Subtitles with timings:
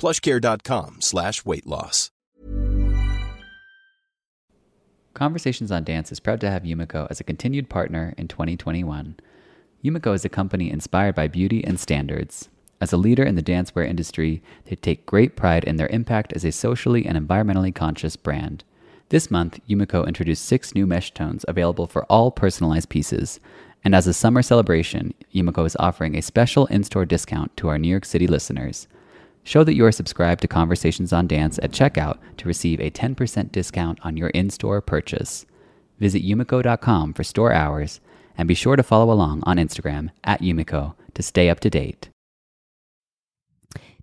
[0.00, 2.10] plushcare.com slash weight loss.
[5.12, 9.16] Conversations on Dance is proud to have Yumiko as a continued partner in 2021.
[9.84, 12.48] Yumiko is a company inspired by beauty and standards.
[12.80, 16.44] As a leader in the dancewear industry, they take great pride in their impact as
[16.46, 18.64] a socially and environmentally conscious brand.
[19.10, 23.38] This month, Yumiko introduced six new mesh tones available for all personalized pieces.
[23.84, 27.76] And as a summer celebration, Yumiko is offering a special in store discount to our
[27.76, 28.86] New York City listeners.
[29.44, 33.52] Show that you are subscribed to Conversations on Dance at checkout to receive a 10%
[33.52, 35.46] discount on your in store purchase.
[35.98, 38.00] Visit yumiko.com for store hours
[38.36, 42.08] and be sure to follow along on Instagram at Yumiko to stay up to date.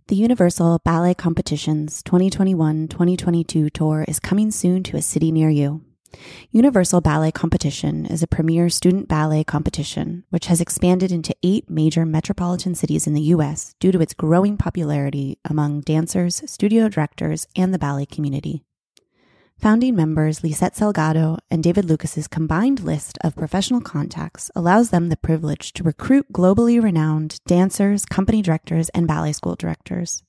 [0.08, 5.87] The Universal Ballet Competitions 2021 2022 tour is coming soon to a city near you.
[6.52, 12.06] Universal Ballet Competition is a premier student ballet competition which has expanded into eight major
[12.06, 13.76] metropolitan cities in the U.S.
[13.80, 18.64] due to its growing popularity among dancers, studio directors, and the ballet community.
[19.60, 25.18] Founding members Lisette Salgado and David Lucas's combined list of professional contacts allows them the
[25.18, 30.22] privilege to recruit globally renowned dancers, company directors, and ballet school directors.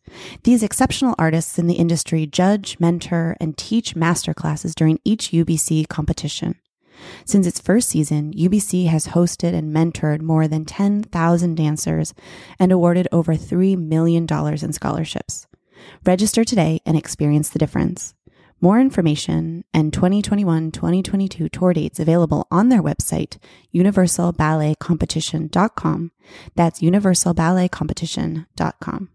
[0.44, 6.54] These exceptional artists in the industry judge, mentor, and teach masterclasses during each UBC competition.
[7.26, 12.14] Since its first season, UBC has hosted and mentored more than 10,000 dancers
[12.58, 15.46] and awarded over $3 million in scholarships.
[16.06, 18.14] Register today and experience the difference.
[18.60, 23.38] More information and 2021 2022 tour dates available on their website,
[23.72, 26.10] universalballetcompetition.com.
[26.56, 29.10] That's universalballetcompetition.com.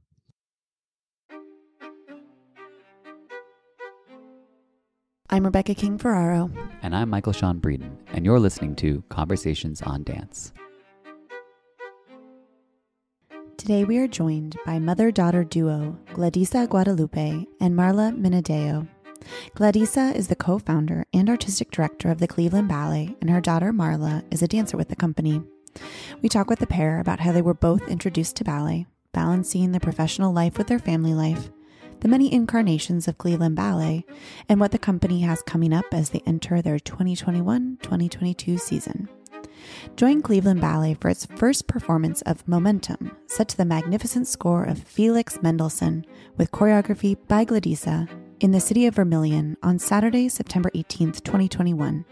[5.29, 6.49] I'm Rebecca King Ferraro.
[6.81, 10.53] And I'm Michael Sean Breeden, and you're listening to Conversations on Dance.
[13.57, 18.87] Today we are joined by mother daughter duo Gladisa Guadalupe and Marla Minadeo.
[19.55, 23.71] Gladisa is the co founder and artistic director of the Cleveland Ballet, and her daughter
[23.71, 25.41] Marla is a dancer with the company.
[26.21, 29.79] We talk with the pair about how they were both introduced to ballet, balancing their
[29.79, 31.49] professional life with their family life,
[32.01, 34.05] the many incarnations of Cleveland Ballet,
[34.49, 39.09] and what the company has coming up as they enter their 2021 2022 season.
[39.95, 44.83] Join Cleveland Ballet for its first performance of Momentum, set to the magnificent score of
[44.83, 46.05] Felix Mendelssohn,
[46.37, 48.09] with choreography by Gladisa
[48.43, 52.03] in the city of Vermilion on Saturday, September 18th, 2021.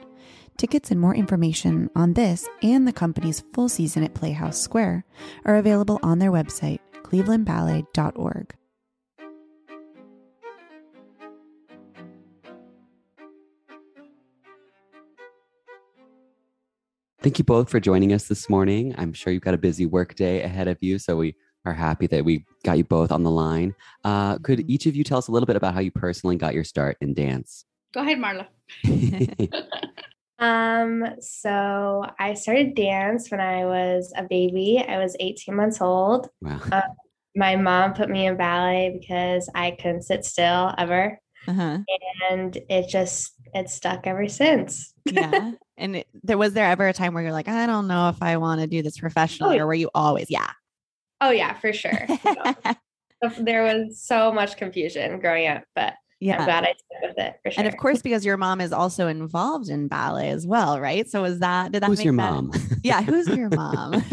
[0.55, 5.03] Tickets and more information on this and the company's full season at Playhouse Square
[5.43, 8.55] are available on their website, clevelandballet.org.
[17.21, 18.95] Thank you both for joining us this morning.
[18.97, 21.35] I'm sure you've got a busy work day ahead of you, so we
[21.65, 23.75] are happy that we got you both on the line.
[24.03, 24.71] Uh, could Mm-hmm.
[24.71, 26.97] each of you tell us a little bit about how you personally got your start
[27.01, 27.65] in dance?
[27.93, 28.47] Go ahead, Marla.
[30.39, 34.83] Um, so I started dance when I was a baby.
[34.85, 36.29] I was 18 months old.
[36.41, 36.59] wow.
[36.71, 36.81] Um,
[37.35, 41.19] my mom put me in ballet because I couldn't sit still ever.
[41.47, 41.77] Uh-huh.
[42.31, 44.93] And it just it stuck ever since.
[45.05, 45.51] Yeah.
[45.77, 48.21] and it, there was there ever a time where you're like, I don't know if
[48.23, 50.49] I want to do this professionally, Oh, or were you always, yeah.
[51.21, 52.07] Oh yeah, for sure.
[53.39, 56.39] There was so much confusion growing up, but Yeah.
[56.39, 57.63] I'm glad I stuck with it for sure.
[57.63, 61.07] And of course, because your mom is also involved in ballet as well, right?
[61.07, 62.51] So is that did that Who's make your that- mom?
[62.83, 63.93] Yeah, who's your mom?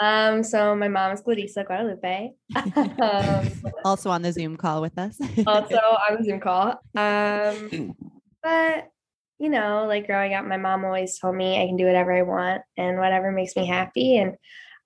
[0.00, 2.32] um, so my mom is Gladisa Guadalupe.
[3.00, 3.48] um,
[3.84, 5.16] also on the Zoom call with us.
[5.46, 6.80] also on the Zoom call.
[6.96, 7.94] Um,
[8.42, 8.90] but
[9.38, 12.22] you know, like growing up, my mom always told me I can do whatever I
[12.22, 14.16] want and whatever makes me happy.
[14.16, 14.34] And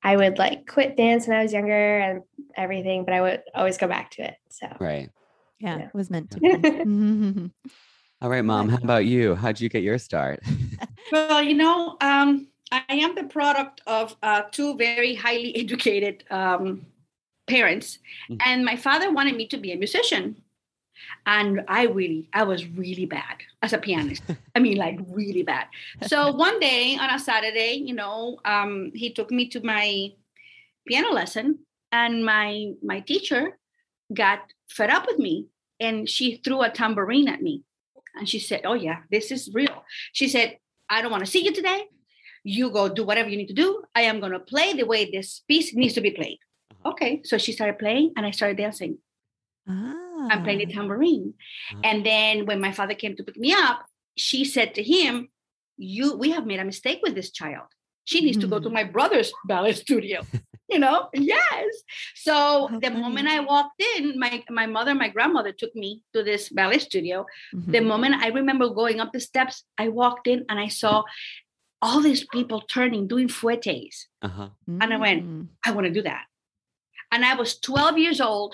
[0.03, 2.23] I would like quit dance when I was younger and
[2.57, 4.37] everything, but I would always go back to it.
[4.49, 5.11] So Right.
[5.59, 5.87] yeah, Yeah.
[5.87, 6.49] it was meant to be.
[8.21, 8.69] All right, mom.
[8.69, 9.35] How about you?
[9.35, 10.41] How'd you get your start?
[11.11, 16.85] Well, you know, um, I am the product of uh, two very highly educated um,
[17.47, 17.99] parents,
[18.31, 18.37] Mhm.
[18.45, 20.37] and my father wanted me to be a musician,
[21.27, 24.23] and I really, I was really bad as a pianist.
[24.55, 25.67] I mean, like really bad.
[26.07, 30.13] So one day on a Saturday, you know, um, he took me to my
[30.87, 31.61] piano lesson,
[31.93, 33.59] and my my teacher
[34.13, 34.41] got
[34.71, 35.47] fed up with me,
[35.81, 37.63] and she threw a tambourine at me,
[38.15, 40.59] and she said, "Oh yeah, this is real." She said,
[40.89, 41.85] I don't want to see you today.
[42.45, 43.83] You go do whatever you need to do.
[43.95, 46.39] I am going to play the way this piece needs to be played.
[46.85, 47.21] Okay.
[47.25, 48.99] So she started playing and I started dancing.
[50.31, 50.77] I'm playing the Ah.
[50.77, 51.35] tambourine.
[51.75, 51.81] Ah.
[51.89, 53.87] And then when my father came to pick me up,
[54.17, 55.29] she said to him,
[55.81, 57.69] You we have made a mistake with this child.
[58.05, 58.73] She needs to go to Mhm.
[58.79, 60.19] my brother's ballet studio.
[60.73, 61.09] you know?
[61.15, 61.69] Yes.
[62.17, 62.35] So
[62.67, 63.29] How the moment.
[63.29, 67.17] I walked in, my my mother, my grandmother took me to this ballet studio
[67.53, 67.87] the Mhm.
[67.93, 70.95] moment I remember going up the steps, I walked in and I saw
[71.81, 73.97] all these people turning, doing fouettes.
[74.27, 74.49] Uh-huh.
[74.83, 75.47] and I went, Mm.
[75.67, 76.25] I want to do that.
[77.13, 78.53] And I was 12 years old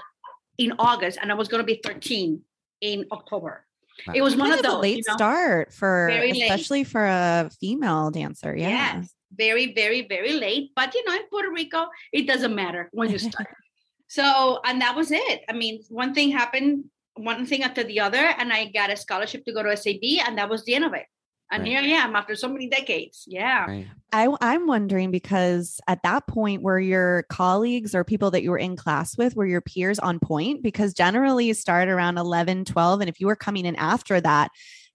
[0.58, 2.40] in August, and I was going to be 13
[2.80, 3.66] in October.
[4.12, 5.14] It was one Kind of of those late you know?
[5.14, 6.42] start for Very late.
[6.42, 8.54] especially for a female dancer.
[8.56, 8.68] Yeah.
[8.68, 10.72] Yes, very, very, very late.
[10.74, 13.48] But you know, in Puerto Rico, it doesn't matter when you start.
[14.08, 15.42] so, and that was it.
[15.48, 19.44] I mean, one thing happened, one thing after the other, and I got a scholarship
[19.44, 21.06] to go to SAB, and that was the end of it.
[21.54, 21.70] And Right.
[21.70, 23.24] here I am after so many decades.
[23.26, 23.66] Yeah.
[23.66, 23.86] Right.
[24.12, 28.58] I, I'm wondering because at that pointe, were your colleagues or people that you were
[28.58, 30.62] in class with, were your peers on point?
[30.62, 33.00] Because generally you start around 11, 12.
[33.00, 34.50] And if you were coming in after that,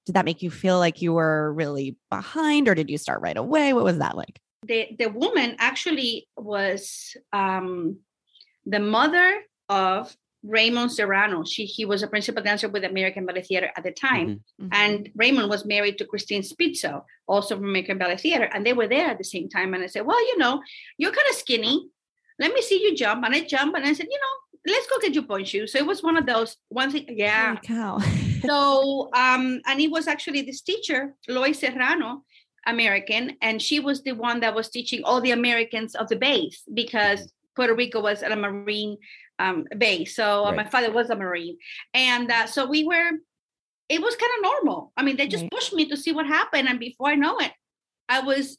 [0.05, 3.37] did that make you feel like you were really behind or did you start right
[3.37, 3.73] away?
[3.73, 4.39] What was that like?
[4.63, 7.97] the the woman actually was um,
[8.65, 11.43] the mother of Raymond Serrano.
[11.43, 14.41] She he was a principal dancer with American Ballet Theater at the time, Mhm.
[14.67, 14.69] Mhm.
[14.71, 18.87] and Raymond was married to Christine Spizzo, also from American Ballet Theater, and they were
[18.87, 19.73] there at the same time.
[19.73, 20.61] And I said, "Well, you know,
[20.97, 21.89] you're kind of skinny.
[22.39, 24.99] Let me see you jump." And I jumped, and I said, "You know, let's go
[24.99, 27.05] get you pointe shoes." So it was one of those one thing.
[27.09, 27.99] Yeah, cow.
[28.49, 32.23] so um and it was actually this teacher lois serrano
[32.65, 36.63] american and she was the one that was teaching all the americans of the base
[36.73, 37.19] because
[37.55, 38.95] puerto rico was at a marine
[39.39, 41.57] um, base so uh, my father was a marine
[41.93, 43.11] and uh, so we were
[43.89, 45.51] it was kind of normal i mean they just Right.
[45.51, 47.51] pushed me to see what happened and before i know it
[48.07, 48.57] i was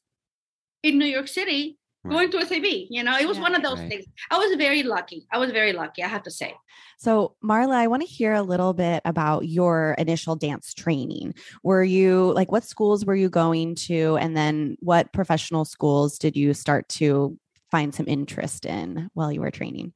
[0.82, 1.78] in new york city
[2.08, 2.64] going to SAB.
[2.90, 3.88] You know, it was one of those Right.
[3.88, 4.04] things.
[4.30, 5.26] I was very lucky.
[5.30, 6.54] I was very lucky, I have to say.
[6.98, 11.34] So, Marla, I want to hear a little bit about your initial dance training.
[11.62, 14.16] Were you like, what schools were you going to?
[14.18, 17.38] And then what professional schools did you start to
[17.70, 19.92] find some interest in while you were training?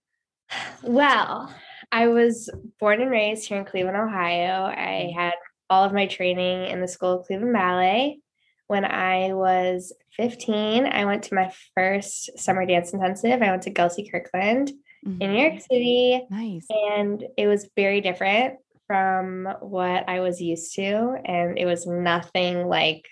[0.83, 1.53] Well,
[1.91, 2.51] I was
[2.81, 4.65] born and raised here in Cleveland, Ohio.
[4.65, 5.19] I mm-hmm.
[5.19, 5.35] had
[5.71, 8.21] all of my training in the School of Cleveland Ballet.
[8.67, 13.43] When I was 15, I went to my first summer dance intensive.
[13.43, 14.73] I went to Gelsey Kirkland
[15.05, 15.75] in New York mm-hmm.
[15.75, 16.67] City, Nice.
[16.71, 18.55] and it was very different
[18.87, 21.17] from what I was used to.
[21.25, 23.07] And it was nothing like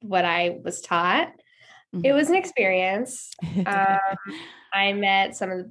[0.00, 1.28] what I was taught.
[1.92, 2.16] It mm-hmm.
[2.16, 3.30] was an experience.
[3.66, 3.98] Um,
[4.74, 5.70] I met some of the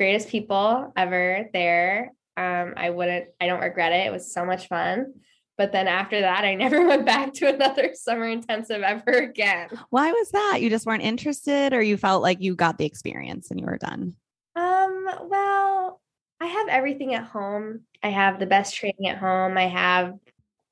[0.00, 2.14] greatest people ever there.
[2.34, 4.06] Um, I wouldn't, I don't regret it.
[4.06, 5.12] It was so much fun.
[5.58, 9.68] But then after that, I never went back to another summer intensive ever again.
[9.90, 10.60] Why was that?
[10.62, 13.76] You just weren't interested, or you felt like you got the experience and you were
[13.76, 14.14] done?
[14.56, 16.00] Um, well,
[16.40, 17.82] I have everything at home.
[18.02, 19.58] I have the best training at home.
[19.58, 20.14] I have,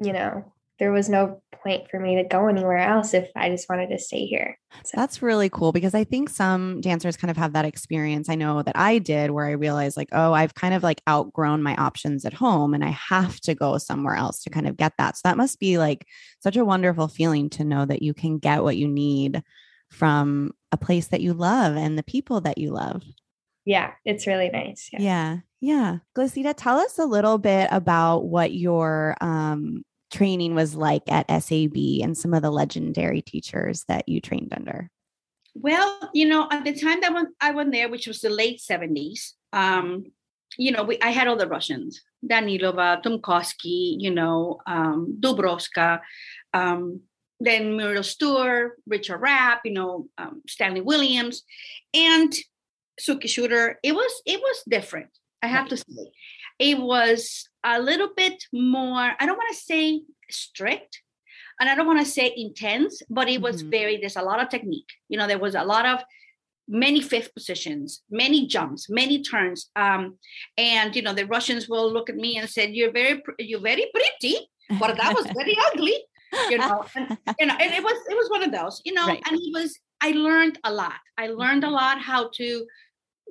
[0.02, 3.68] you know, there was no point for me to go anywhere else if I just
[3.68, 4.58] wanted to stay here.
[4.84, 8.28] So That's really cool because I think some dancers kind of have that experience.
[8.28, 11.62] I know that I did where I realized, like, oh, I've kind of like outgrown
[11.62, 14.92] my options at home and I have to go somewhere else to kind of get
[14.98, 15.16] that.
[15.16, 16.06] So that must be like
[16.40, 19.42] such a wonderful feeling to know that you can get what you need
[19.90, 23.02] from a place that you love and the people that you love.
[23.64, 24.90] yeah, it's really nice.
[24.92, 25.00] Yeah.
[25.00, 25.38] Yeah.
[25.60, 25.98] Yeah.
[26.16, 31.76] Gladisa, tell us a little bit about what your um, training was like at SAB
[32.02, 34.90] and some of the legendary teachers that you trained under.
[35.54, 39.32] Well, you know, at the time that I went there, which was the late 70s,
[39.52, 40.04] um,
[40.56, 46.00] you know, we, I had all the Russians, Danilova, Tumkovsky, you know, um, Dubrovska,
[46.54, 47.00] um,
[47.40, 51.44] then Muriel Stuart, Richard Rapp, you know, um, Stanley Williams,
[51.94, 52.32] and
[53.00, 53.74] Suki Schorer.
[53.82, 55.10] It was it was different.
[55.42, 55.70] I have right.
[55.70, 56.10] to say,
[56.58, 59.12] it was a little bit more.
[59.18, 61.02] I don't want to say strict,
[61.60, 63.70] and I don't want to say intense, but it was mm-hmm.
[63.70, 63.96] very.
[63.98, 64.90] There's a lot of technique.
[65.08, 66.00] You know, there was a lot of
[66.68, 69.70] many fifth positions, many jumps, many turns.
[69.74, 70.18] Um,
[70.56, 73.86] and you know, the Russians will look at me and said, "You're very, you're very
[73.94, 74.36] pretty,
[74.78, 75.96] but that was very ugly."
[76.50, 79.06] You know, and, you know, and it was it was one of those, you know,
[79.06, 79.22] right.
[79.26, 79.78] and it was.
[80.00, 81.00] I learned a lot.
[81.16, 81.74] I learned a mm-hmm.
[81.74, 82.66] lot how to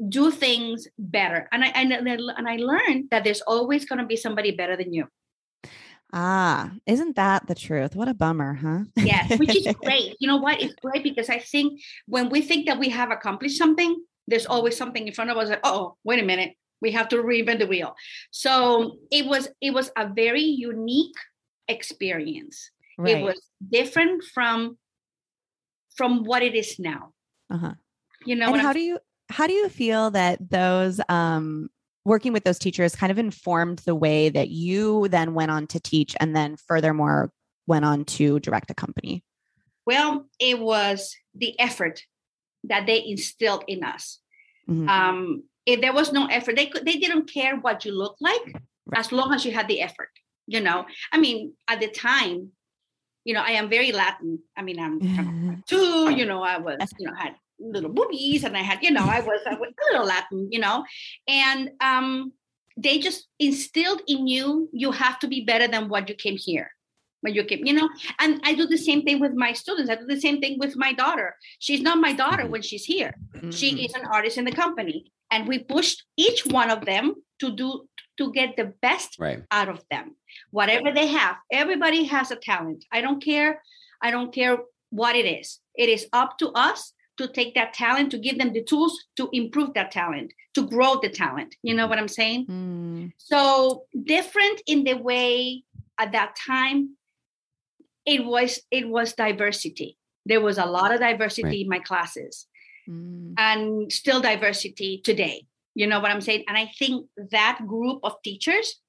[0.09, 4.15] do things better, and I and, and I learned that there's always going to be
[4.15, 5.07] somebody better than you.
[6.13, 7.95] Ah, isn't that the truth?
[7.95, 8.79] What a bummer, huh?
[8.95, 10.15] yes, which is great.
[10.19, 10.61] You know what?
[10.61, 14.77] It's great because I think when we think that we have accomplished something, there's always
[14.77, 15.49] something in front of us.
[15.49, 17.95] Like, oh, wait a minute, we have to reinvent the wheel.
[18.31, 21.15] So it was it was a very unique
[21.67, 22.71] experience.
[22.97, 23.17] Right.
[23.17, 24.77] It was different from
[25.95, 27.13] from what it is now.
[27.51, 27.73] Uh-huh.
[28.25, 31.69] You know, and how I'm, do you how do you feel that those um
[32.05, 35.79] working with those teachers kind of informed the way that you then went on to
[35.79, 37.31] teach and then furthermore
[37.67, 39.23] went on to direct a company?
[39.85, 42.01] Well, it was the effort
[42.63, 44.19] that they instilled in us.
[44.69, 44.89] Mm-hmm.
[44.89, 48.45] Um, if there was no effort, they could they didn't care what you look like
[48.85, 48.99] right.
[48.99, 50.09] as long as you had the effort.
[50.47, 52.51] You know, I mean, at the time,
[53.25, 54.39] you know, I am very Latin.
[54.55, 56.09] I mean, I'm too.
[56.09, 59.19] You know, I was, you know, had little boobies and I had, you know, I
[59.19, 60.83] was, I was a little Latin, you know,
[61.27, 62.33] and um,
[62.77, 66.71] they just instilled in you, you have to be better than what you came here.
[67.21, 69.89] When you came, you know, and I do the same thing with my students.
[69.89, 71.35] I do the same thing with my daughter.
[71.57, 72.51] She's not my daughter mm-hmm.
[72.51, 73.15] when she's here.
[73.35, 73.49] Mm-hmm.
[73.49, 75.11] She is an artist in the company.
[75.31, 77.87] And we pushed each one of them to do
[78.17, 79.43] to get the best right.
[79.51, 80.15] out of them.
[80.51, 81.37] Whatever they have.
[81.51, 82.85] Everybody has a talent.
[82.91, 83.61] I don't care.
[84.01, 84.59] I don't care
[84.91, 85.59] what it is.
[85.75, 89.29] It is up to us to take that talent to give them the tools to
[89.33, 93.11] improve that talent to grow the talent you know what i'm saying mm.
[93.17, 95.63] so different in the way
[95.99, 96.95] at that time
[98.05, 101.59] it was it was diversity there was a lot of diversity right.
[101.59, 102.47] in my classes
[102.89, 103.33] mm.
[103.37, 105.45] and still diversity today
[105.75, 108.79] you know what i'm saying and i think that group of teachers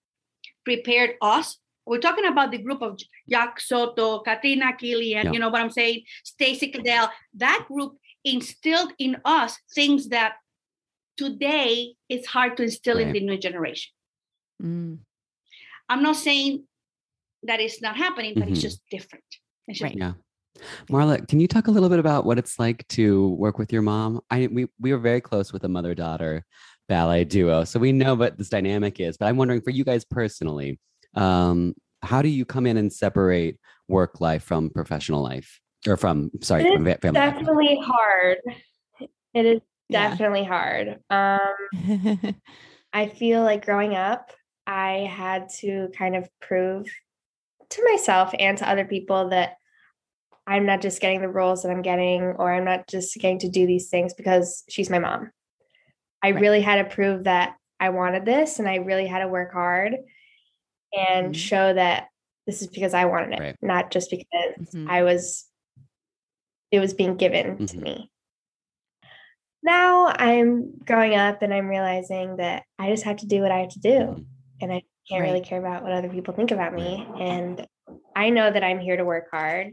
[0.64, 1.58] prepared us
[1.88, 5.32] we're talking about the group of Jock Soto, Katrina Killian, yeah.
[5.32, 6.02] you know what I'm saying?
[6.22, 7.10] Stacy Caddell.
[7.34, 10.34] That group instilled in us things that
[11.16, 13.06] today it's hard to instill right.
[13.06, 13.92] in the new generation.
[14.62, 14.98] Mm.
[15.88, 16.64] I'm not saying
[17.44, 18.52] that it's not happening, but mm-hmm.
[18.52, 19.24] it's just different.
[19.66, 19.96] It's just right.
[19.96, 20.12] Yeah.
[20.90, 23.82] Marla, can you talk a little bit about what it's like to work with your
[23.82, 24.20] mom?
[24.30, 26.44] I we we were very close with a mother daughter
[26.88, 29.16] ballet duo, so we know what this dynamic is.
[29.16, 30.80] But I'm wondering for you guys personally,
[31.14, 35.60] um, how do you come in and separate work life from professional life?
[35.88, 38.38] Or from sorry it's from family definitely hard
[39.34, 40.46] it is definitely yeah.
[40.46, 42.34] hard um
[42.92, 44.32] i feel like growing up
[44.66, 46.86] i had to kind of prove
[47.70, 49.56] to myself and to other people that
[50.46, 53.48] i'm not just getting the roles that i'm getting or i'm not just getting to
[53.48, 55.30] do these things because she's my mom
[56.22, 56.40] i right.
[56.40, 59.96] really had to prove that i wanted this and i really had to work hard
[60.92, 61.32] and mm-hmm.
[61.32, 62.08] show that
[62.46, 63.56] this is because I wanted it, right.
[63.60, 64.88] not just because mm-hmm.
[64.90, 65.44] I was
[66.70, 67.64] it was being given mm-hmm.
[67.64, 68.10] to me.
[69.62, 73.58] Now I'm growing up and I'm realizing that I just have to do what I
[73.58, 73.88] have to do.
[73.90, 74.22] Mm-hmm.
[74.60, 75.28] And I can't right.
[75.28, 77.06] really care about what other people think about me.
[77.18, 77.66] And
[78.14, 79.72] I know that I'm here to work hard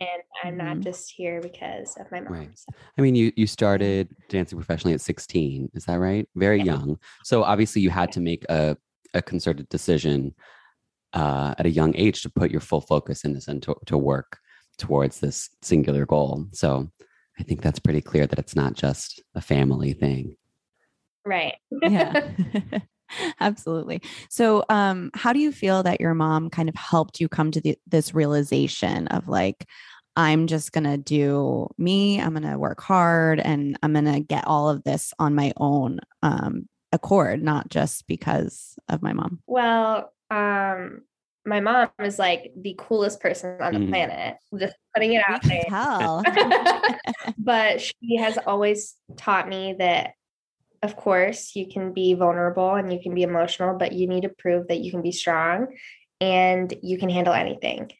[0.00, 0.82] and I'm not mm-hmm.
[0.82, 2.32] just here because of my mom.
[2.32, 2.50] Right.
[2.58, 2.66] So.
[2.98, 6.28] I mean, you you started dancing professionally at 16, is that right?
[6.34, 6.64] Very yeah.
[6.64, 6.98] young.
[7.24, 8.76] So obviously you had to make a
[9.14, 10.34] a concerted decision
[11.12, 13.98] uh, at a young age to put your full focus in this and to, to
[13.98, 14.38] work
[14.80, 16.46] towards this singular goal.
[16.52, 16.90] So
[17.38, 20.36] I think that's pretty clear that it's not just a family thing.
[21.24, 21.56] Right.
[21.82, 22.28] yeah.
[23.40, 24.02] Absolutely.
[24.28, 27.60] So, um, how do you feel that your mom kind of helped you come to
[27.60, 29.66] the, this realization of like,
[30.16, 34.20] I'm just going to do me, I'm going to work hard, and I'm going to
[34.20, 39.40] get all of this on my own um, accord, not just because of my mom?
[39.46, 41.02] Well, um,
[41.46, 43.88] my mom is like the coolest person on the mm.
[43.88, 44.36] planet.
[44.58, 45.64] Just putting it out there.
[47.38, 50.12] but she has always taught me that
[50.82, 54.28] of course you can be vulnerable and you can be emotional, but you need to
[54.28, 55.68] prove that you can be strong
[56.20, 57.90] and you can handle anything.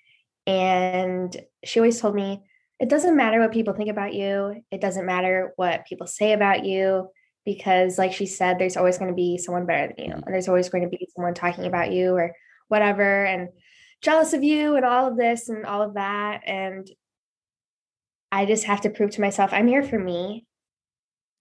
[0.47, 2.43] And she always told me,
[2.79, 4.63] it doesn't matter what people think about you.
[4.71, 7.11] It doesn't matter what people say about you.
[7.45, 10.49] because like she said there's always going to be someone better than you and there's
[10.49, 12.35] always going to be someone talking about you or
[12.71, 13.49] whatever and
[14.03, 16.91] jealous of you and all of this and all of that and
[18.33, 20.47] i just have to prove to myself i'm here for me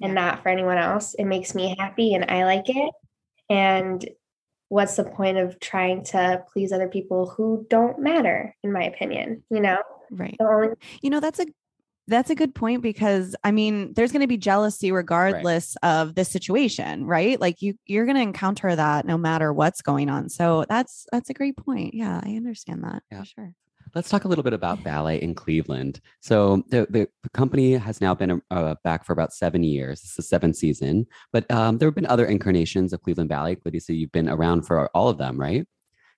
[0.01, 1.13] and not for anyone else.
[1.15, 2.93] It makes me happy and i like it.
[3.50, 4.07] And
[4.69, 9.43] what's the point of trying to please other people who don't matter in my opinion
[9.50, 9.81] you know?
[10.12, 10.38] Right.
[11.01, 11.45] You know, that's a
[12.09, 16.25] that's a good point because I mean, there's going to be jealousy regardless of the
[16.25, 17.39] situation, right?
[17.39, 20.29] Like you you're going to encounter that no matter what's going on.
[20.29, 21.93] So that's that's a great point.
[21.93, 23.03] Yeah, I understand that.
[23.11, 23.19] Yeah.
[23.19, 23.53] For sure.
[23.95, 25.99] Let's talk a little bit about ballet in Cleveland.
[26.19, 30.01] So the, the company has now been uh, back for about seven years.
[30.01, 33.57] This is the seventh season, but um, there have been other incarnations of Cleveland Ballet.
[33.79, 35.65] So you've been around for all of them, right?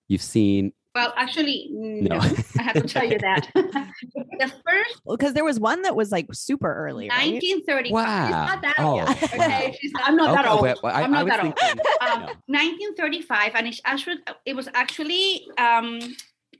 [0.09, 2.17] You've seen Well, actually, no.
[2.17, 2.21] No.
[2.59, 3.47] I have to tell you that.
[3.55, 7.31] the first Well, because there was one that was like super early, right?
[7.33, 7.85] 1935.
[7.85, 8.45] She's Wow.
[8.45, 9.09] not that Oh, old.
[9.09, 10.61] Okay, she's not, I'm not that old.
[10.61, 12.11] wait, well, I- I'm I not was that old.
[12.11, 12.59] Um, no.
[12.59, 15.99] 1935, and it's actually it was actually um,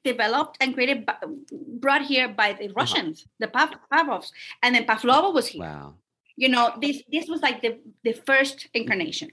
[0.04, 1.16] developed and created, by,
[1.80, 4.32] brought here by the Russians, the Pav- Pavlovs,
[4.64, 5.62] and then Pavlova was here.
[5.64, 5.96] Wow.
[6.38, 9.30] You know, this this was like the the first incarnation.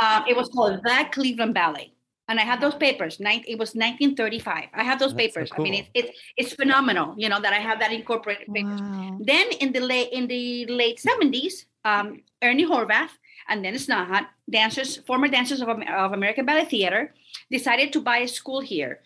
[0.00, 1.92] Um, it was called the Cleveland Ballet.
[2.28, 3.20] And I have those papers.
[3.20, 4.68] Nine, it was 1935.
[4.74, 5.50] I have those That's so papers.
[5.56, 7.14] I mean, it's it's it's phenomenal.
[7.16, 8.80] You know that I have that incorporated papers.
[8.80, 9.18] Wow.
[9.20, 13.16] Then in the late in the late seventies, um, Ernie Horvath
[13.48, 17.14] and Dennis Nahat, dancers, former dancers of, of American Ballet Theater,
[17.50, 19.00] decided to buy a school here,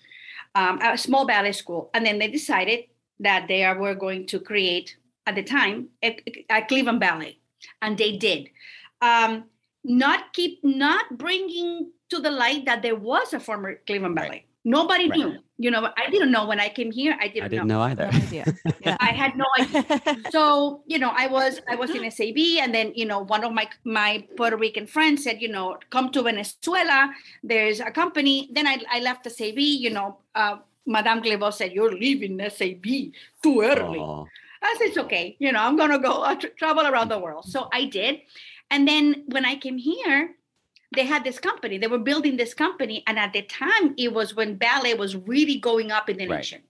[0.54, 2.84] um, a small ballet school, and then they decided
[3.20, 6.18] that they are, were going to create at the time a,
[6.50, 7.38] a Cleveland Ballet,
[7.80, 8.50] and they did.
[9.00, 9.44] Um,
[9.84, 14.28] not keep not bringing to the light that there was a former Cleveland Right.
[14.28, 14.46] Ballet.
[14.64, 15.18] Nobody Right.
[15.18, 15.38] knew.
[15.58, 17.16] You know, I didn't know when I came here.
[17.20, 18.06] I didn't, I didn't know either.
[18.10, 18.44] No idea.
[18.82, 18.96] Yeah.
[19.00, 19.84] I had no idea
[20.32, 23.52] so you know i was i was in sab and then you know one of
[23.52, 27.10] my my puerto rican friends said you know come to venezuela
[27.44, 31.94] there's a company then i, I left sab you know uh, madame Clevo said you're
[31.94, 32.82] leaving sab
[33.44, 34.24] too early Aw.
[34.62, 37.44] i said it's okay you know i'm gonna go uh, tra- travel around the world
[37.44, 38.18] so i did
[38.70, 40.34] and then when i came here
[40.94, 44.34] they had this company they were building this company and at the time it was
[44.34, 46.38] when ballet was really going up in the Right.
[46.38, 46.62] nation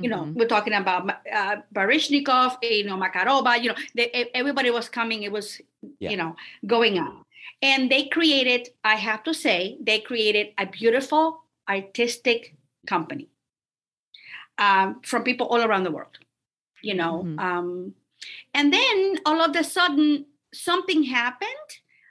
[0.00, 0.34] you know, Mhm.
[0.36, 5.24] we're talking about uh, Baryshnikov, you know, Makarova, you know, they, everybody was coming.
[5.24, 5.60] It was,
[5.98, 6.10] Yeah.
[6.10, 7.26] you know, going up.
[7.62, 12.54] And they created, I have to say, they created a beautiful artistic
[12.86, 13.28] company
[14.58, 16.16] um, from people all around the world,
[16.82, 17.24] you know.
[17.24, 17.38] Mhm.
[17.40, 17.94] Um,
[18.54, 20.26] and then all of a sudden,
[20.58, 21.70] something happened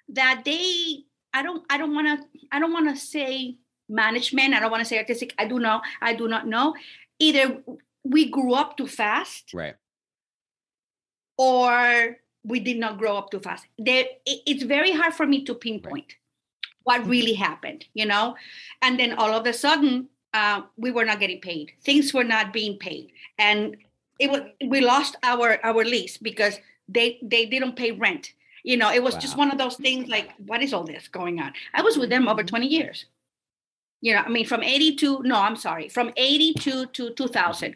[0.09, 3.57] that they, I don't, I don't want to, I don't want to say
[3.89, 4.53] management.
[4.53, 5.33] I don't want to say artistic.
[5.37, 6.75] I do know, I do not know
[7.19, 7.61] either
[8.03, 9.75] we grew up too fast Right.
[11.37, 13.65] or we did not grow up too fast.
[13.77, 16.15] There, it- it's very hard for me to pinpoint
[16.83, 18.35] what really happened, you know.
[18.81, 21.73] And then all of a sudden, uh, we were not getting paid.
[21.83, 23.75] Things were not being paid, and
[24.19, 28.33] it was we lost our our lease because they they didn't pay rent.
[28.63, 30.09] You know, it was just one of those things.
[30.09, 31.53] Like, what is all this going on?
[31.73, 32.47] I was with them over mm-hmm.
[32.47, 33.05] twenty years.
[34.01, 35.21] You know, I mean, from eighty two.
[35.23, 37.75] No, I'm sorry, from eighty two to two thousand.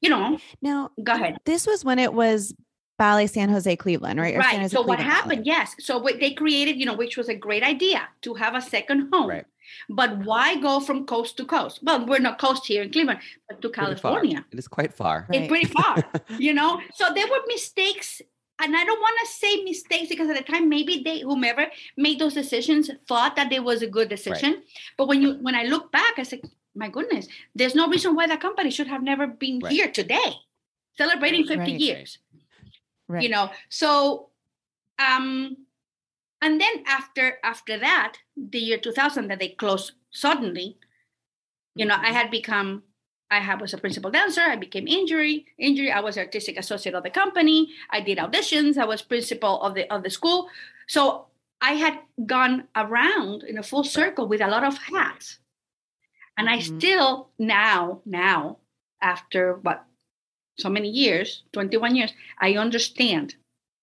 [0.00, 1.38] You know, Now, go ahead.
[1.46, 2.54] this was when it was
[2.98, 4.34] Ballet San Jose Cleveland, right?
[4.34, 5.14] Or right so what Cleveland Ballet.
[5.14, 8.54] happened yes so what they created you know which was a great idea to have
[8.54, 9.44] a second home Right.
[9.88, 13.62] but why go from coast to coast well we're not coast here in cleveland but
[13.62, 15.26] to california It is quite far.
[15.30, 15.40] Right.
[15.42, 16.04] it's pretty far
[16.38, 18.20] you know so there were mistakes
[18.62, 22.18] and i don't want to say mistakes because at the time maybe they whomever made
[22.18, 24.62] those decisions thought that it was a good decision
[24.96, 26.40] but when you when i look back i said
[26.74, 29.72] my goodness there's no reason why that company should have never been Right.
[29.72, 30.32] here today
[30.96, 31.80] celebrating 50 Right.
[31.80, 32.18] years
[33.08, 33.22] Right.
[33.22, 34.28] you know so
[34.98, 35.56] um
[36.42, 40.78] and then after after that the year 2000 that they closed suddenly
[41.74, 42.82] you know i had become
[43.30, 47.02] i had, was a principal dancer i became injury injury i was artistic associate of
[47.02, 50.48] the company i did auditions i was principal of the of the school
[50.88, 51.26] so
[51.60, 55.38] i had gone around in a full circle with a lot of hats
[56.36, 56.78] and i Mhm.
[56.78, 58.58] still now now
[59.02, 59.84] after what
[60.58, 63.34] so many years 21 years i understand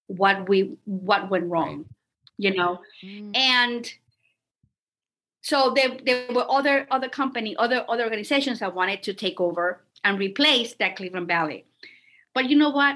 [0.07, 1.85] what we what went wrong
[2.37, 3.35] you know Mm.
[3.35, 3.93] and
[5.47, 9.65] so there, there were other other company other other organizations that wanted to take over
[10.03, 11.63] and replace that cleveland ballet
[12.35, 12.95] but you know what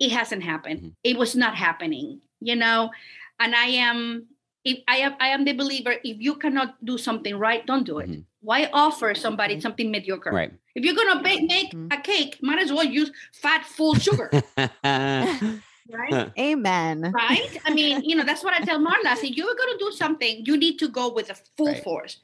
[0.00, 0.92] it hasn't happened Mhm.
[1.10, 2.90] it was not happening you know
[3.38, 4.26] and i am
[4.64, 7.98] if i am i am the believer if you cannot do something right don't do
[8.02, 8.24] it Mhm.
[8.40, 10.52] why offer somebody something mediocre Right.
[10.74, 11.94] if you're gonna bake, make Mhm.
[11.94, 14.28] a cake might as well use fat full sugar
[15.90, 16.32] right?
[16.38, 17.12] Amen.
[17.14, 17.58] Right?
[17.66, 19.06] I mean, you know, that's what I tell Marla.
[19.06, 21.82] I say, you're going to do something, you need to go with a full Right.
[21.84, 22.18] force.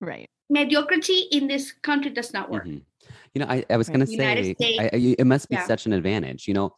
[0.00, 0.26] Right.
[0.50, 2.66] Mediocrity in this country does not work.
[2.66, 2.82] Mhm.
[3.34, 3.96] You know, I, I was Right.
[3.96, 4.78] going to say, States.
[4.80, 5.66] I, I, it must be Yeah.
[5.66, 6.46] such an advantage.
[6.46, 6.76] You know,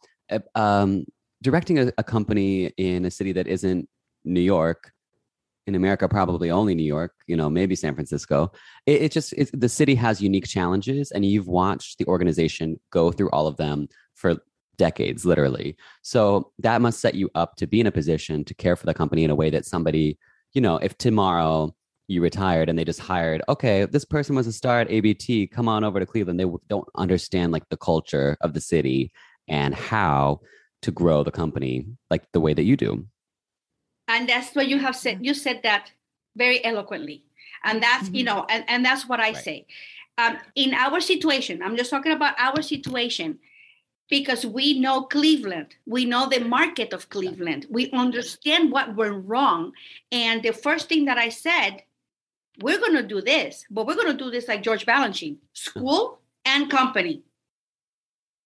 [0.55, 1.05] um,
[1.43, 3.87] directing a, a company in a city that isn't
[4.23, 4.91] New York,
[5.67, 7.13] in America, probably only New York.
[7.27, 8.51] You know, maybe San Francisco.
[8.85, 13.11] It, it just it's, the city has unique challenges, and you've watched the organization go
[13.11, 14.37] through all of them for
[14.77, 15.75] decades, literally.
[16.01, 18.93] So that must set you up to be in a position to care for the
[18.93, 20.17] company in a way that somebody,
[20.53, 21.75] you know, if tomorrow
[22.07, 25.67] you retired and they just hired, okay, this person was a star at ABT, come
[25.67, 26.39] on over to Cleveland.
[26.39, 29.11] They don't understand like the culture of the city
[29.49, 30.39] and how
[30.83, 33.05] to grow the company like the way that you do.
[34.07, 35.91] and that's what you have said you said that
[36.35, 37.23] very eloquently
[37.63, 38.25] and that's you Mhm.
[38.25, 39.43] know and, and that's what i Right.
[39.43, 39.65] say
[40.17, 43.39] um, in our situation i'm just talking about our situation
[44.09, 45.75] because we know cleveland.
[45.85, 47.65] We know the market of cleveland.
[47.69, 49.73] We understand what went wrong.
[50.11, 51.83] And the first thing that i said
[52.61, 56.19] we're going to do this but we're going to do this like george balanchine school
[56.45, 57.21] and company.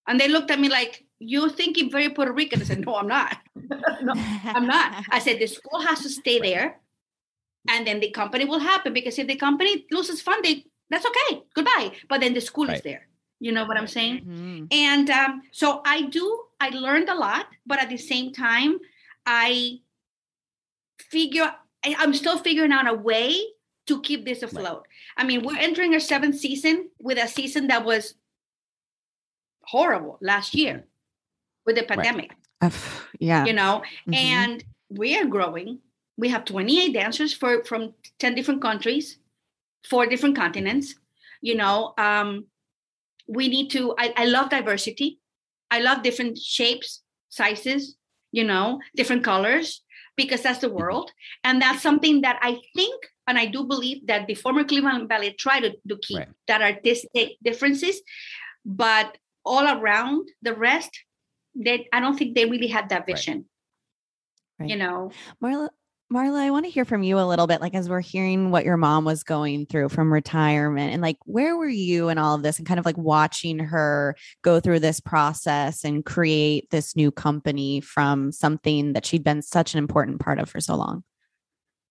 [0.08, 2.62] And they looked at me like you're thinking very puerto rican?
[2.62, 3.38] I said no i'm not.
[4.02, 5.06] No, I'm not.
[5.12, 6.80] I said the school has to stay there,
[7.70, 11.44] and then the company will happen because if the company loses funding, that's okay.
[11.54, 11.92] Goodbye.
[12.10, 13.08] But then the school is there.
[13.42, 14.22] You know what I'm saying?
[14.24, 14.68] Mhm.
[14.72, 16.26] And um, so I do.
[16.62, 18.78] I learned a lot, but at the same time,
[19.26, 19.80] I
[21.00, 21.52] figure
[21.84, 23.36] I, I'm still figuring out a way
[23.88, 24.86] to keep this afloat.
[25.18, 28.14] I mean, we're entering our seventh season with a season that was
[29.64, 30.86] horrible last year
[31.66, 32.74] with the pandemic Ugh,
[33.20, 33.46] yeah.
[33.46, 34.16] you know Mhm.
[34.16, 35.80] and we are growing
[36.18, 39.18] we have 28 dancers for from 10 different countries
[39.88, 40.96] four different continents
[41.42, 42.46] you know um
[43.32, 45.20] we need to I, I love diversity
[45.72, 47.96] i love different shapes sizes
[48.32, 49.84] you know different colors
[50.18, 50.78] because that's the mm-hmm.
[50.78, 51.12] world
[51.44, 55.34] and that's something that i think and i do believe that the former cleveland ballet
[55.34, 56.28] tried to, to keep Right.
[56.48, 58.02] that artistic differences
[58.66, 60.92] but all around the rest
[61.56, 63.16] they i don't think they really had that Right.
[63.16, 63.46] vision
[64.60, 64.70] Right.
[64.70, 65.70] you know Marla,
[66.12, 68.66] Marla, I want to hear from you a little bit, like as we're hearing what
[68.66, 72.44] your mom was going through from retirement, and like where were you in all of
[72.44, 77.12] this, and kind of like watching her go through this process and create this new
[77.12, 81.04] company from something that she'd been such an important part of for so long.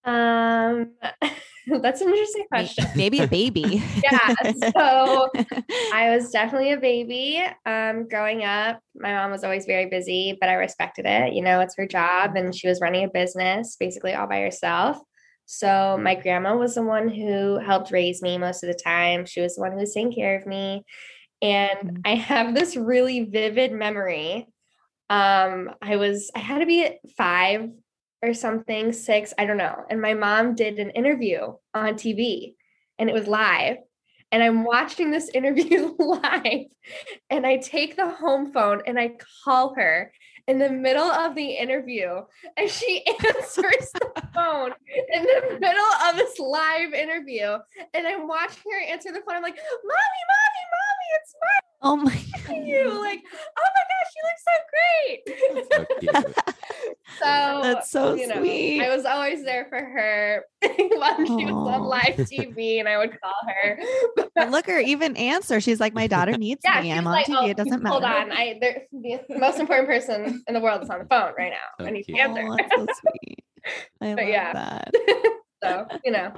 [0.05, 0.91] Um,
[1.83, 2.87] that's an interesting question.
[2.97, 3.83] Maybe a baby.
[4.03, 4.35] Yeah,
[4.75, 5.29] so
[5.93, 7.43] I was definitely a baby.
[7.67, 11.33] Um, growing up, my mom was always very busy, but I respected it.
[11.33, 14.99] You know, it's her job, and she was running a business basically all by herself.
[15.47, 19.27] So my grandma was the one who helped raise me most of the time.
[19.27, 20.85] She was the one who was taking care of me,
[21.43, 24.47] and I have this really vivid memory.
[25.09, 27.71] Um, I was I had to be at five
[28.23, 29.85] or something, six, I don't know.
[29.89, 32.55] And my mom did an interview on TV,
[32.99, 33.79] and it was live.
[34.33, 36.67] And I'm watching this interview live
[37.29, 39.13] and I take the home phone and I
[39.45, 40.13] call her
[40.47, 42.23] in the middle of the interview
[42.57, 44.73] and she answers the phone
[45.13, 47.57] in the middle of this live interview.
[47.95, 49.37] And I'm watching her answer the phone.
[49.37, 51.35] I'm like mommy mommy mommy it's
[51.83, 53.21] oh my mommy you like
[53.59, 54.55] oh my gosh you look so
[55.71, 56.37] So great cute.
[57.21, 58.83] so That's so you know, sweet.
[58.83, 63.19] I was always there for her while she was on live TV and I would
[63.21, 63.79] call her
[64.35, 65.61] But look, her even answer.
[65.61, 66.93] She's like, my daughter needs yeah, me.
[66.93, 67.37] I'm on like, TV.
[67.39, 67.93] "Oh, it doesn't matter.
[67.93, 71.33] Hold on, I there, the most important person in the world is on the phone
[71.37, 71.85] right now.
[71.85, 72.19] So I need to cute.
[72.27, 72.47] Oh, answer.
[72.49, 73.45] Oh, that's so sweet.
[74.01, 74.53] I But love yeah.
[74.53, 74.95] that.
[75.63, 76.33] so you know,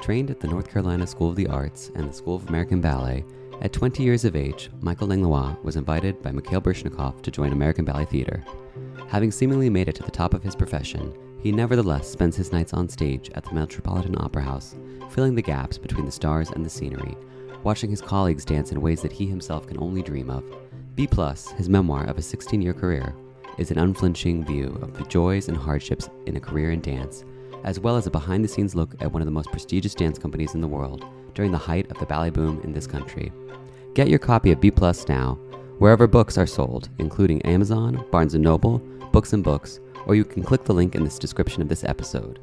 [0.00, 3.24] Trained at the North Carolina School of the Arts and the School of American Ballet,
[3.60, 7.84] at 20 years of age, Michael Langlois was invited by Mikhail Baryshnikov to join American
[7.84, 8.42] Ballet Theater.
[9.08, 12.72] Having seemingly made it to the top of his profession, he nevertheless spends his nights
[12.72, 14.74] on stage at the Metropolitan Opera House,
[15.10, 17.14] filling the gaps between the stars and the scenery,
[17.62, 20.44] watching his colleagues dance in ways that he himself can only dream of.
[20.94, 21.06] B,
[21.56, 23.14] his memoir of a 16 year career,
[23.58, 27.24] is an unflinching view of the joys and hardships in a career in dance,
[27.64, 30.18] as well as a behind the scenes look at one of the most prestigious dance
[30.18, 33.32] companies in the world during the height of the ballet boom in this country.
[33.94, 35.34] Get your copy of B Plus now,
[35.78, 38.78] wherever books are sold, including Amazon, Barnes & Noble,
[39.12, 42.38] Books and Books, or you can click the link in this description of this episode.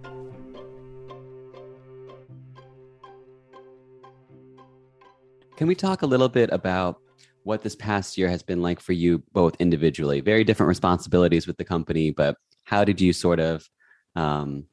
[5.55, 7.01] Can we talk a little bit about
[7.43, 10.21] what this past year has been like for you both individually?
[10.21, 13.67] Very different responsibilities with the company, but how did you sort of
[14.15, 14.65] um,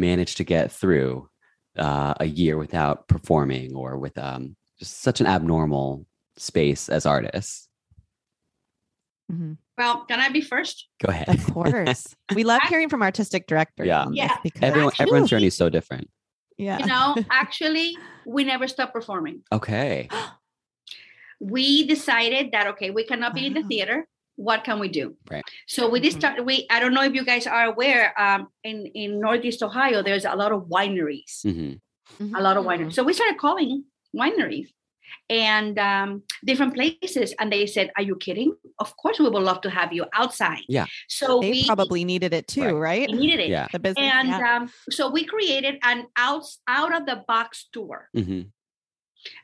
[0.00, 1.28] manage to get through
[1.78, 7.68] uh, a year without performing or with um, just such an abnormal space as artists?
[9.30, 9.58] Mhm.
[9.78, 10.88] Well, can I be first?
[11.04, 11.28] Go ahead.
[11.28, 12.14] Of course.
[12.34, 13.86] we love hearing from artistic directors.
[13.86, 14.06] Yeah.
[14.12, 14.36] Yeah.
[14.42, 16.10] because- Everyone, everyone's journey is so different.
[16.58, 16.78] yeah.
[16.80, 19.42] You know, actually, we never stopped performing.
[19.52, 20.08] Okay.
[21.42, 24.06] We decided that okay, we cannot be in the theater.
[24.40, 25.16] What can we do?
[25.30, 25.44] Right.
[25.66, 26.18] So we did Mhm.
[26.20, 26.44] start.
[26.48, 28.04] We I don't know if you guys are aware.
[28.16, 31.44] Um, in in Northeast Ohio, there's a lot of wineries.
[31.44, 31.76] hmm
[32.36, 32.70] a lot of Mm-hmm.
[32.88, 32.94] wineries.
[32.96, 33.84] So we started calling
[34.16, 34.68] wineries
[35.28, 38.50] and um, different places, and they said, "Are you kidding?
[38.78, 40.86] Of course, we would love to have you outside." Yeah.
[41.08, 43.08] So They we probably needed it too, right?
[43.08, 43.50] we needed it.
[43.56, 43.68] Yeah.
[43.72, 44.04] The business.
[44.04, 44.56] And yeah.
[44.56, 48.42] um, so we created an out out of the box tour, hmm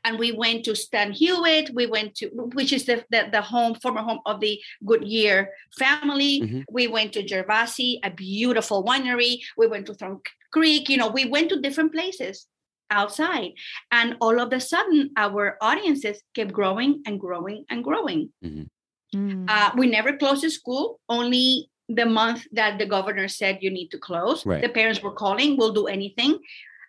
[0.05, 1.73] and we went to Stan Hywet.
[1.75, 6.41] We went to which is the the, the home former home of the Goodyear family.
[6.43, 6.65] Mhm.
[6.71, 9.41] We went to Gervasi, a beautiful winery.
[9.57, 10.21] We went to Thorn
[10.53, 10.89] Creek.
[10.89, 12.47] You know, we went to different places
[12.91, 13.53] outside,
[13.91, 18.31] and all of a sudden, our audiences kept growing and growing and growing.
[18.45, 19.47] Mm.
[19.49, 21.01] Uh, we never closed the school.
[21.09, 24.62] Only the month that the governor said you need to close, Right.
[24.62, 25.57] the parents were calling.
[25.57, 26.39] We'll do anything.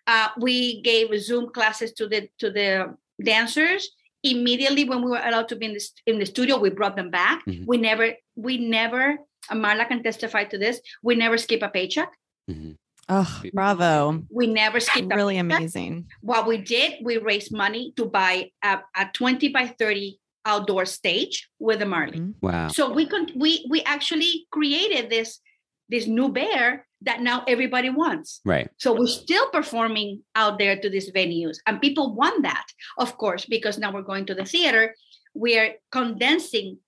[0.08, 3.82] Uh, we gave Zoom classes to the to the dancers
[4.24, 6.58] immediately when we were allowed to be in the, in the studio.
[6.58, 7.44] We brought them back.
[7.46, 7.66] Mhm.
[7.66, 9.04] We never we never.
[9.50, 10.80] and Marla can testify to this.
[11.02, 12.10] We never skip a paycheck.
[12.48, 12.72] hmm
[13.08, 14.24] oh, bravo.
[14.30, 15.58] We never skipped a Really paycheck.
[15.58, 15.92] amazing.
[16.30, 21.48] What we did, we raised money to buy a, a 20 by 30 outdoor stage
[21.58, 22.18] with the Marley.
[22.20, 22.34] Mhm.
[22.42, 22.68] Wow.
[22.68, 25.40] So we con- we we actually created this
[25.88, 28.40] this new bear that now everybody wants.
[28.44, 28.68] Right.
[28.78, 32.66] So we're still performing out there to these venues, and people want that,
[32.98, 34.94] of course, because now we're going to the theater.
[35.34, 36.78] We're condensing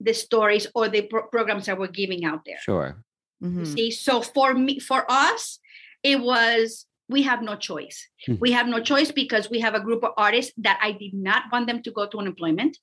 [0.00, 2.58] the stories or the pro- programs that we're giving out there.
[2.62, 3.02] Sure.
[3.42, 3.66] Mhm.
[3.66, 5.58] See, so for me, for us,
[6.02, 8.06] it was we have no choice.
[8.28, 8.38] Mhm.
[8.38, 11.44] We have no choice because we have a group of artists that I did not
[11.50, 12.78] want them to go to unemployment.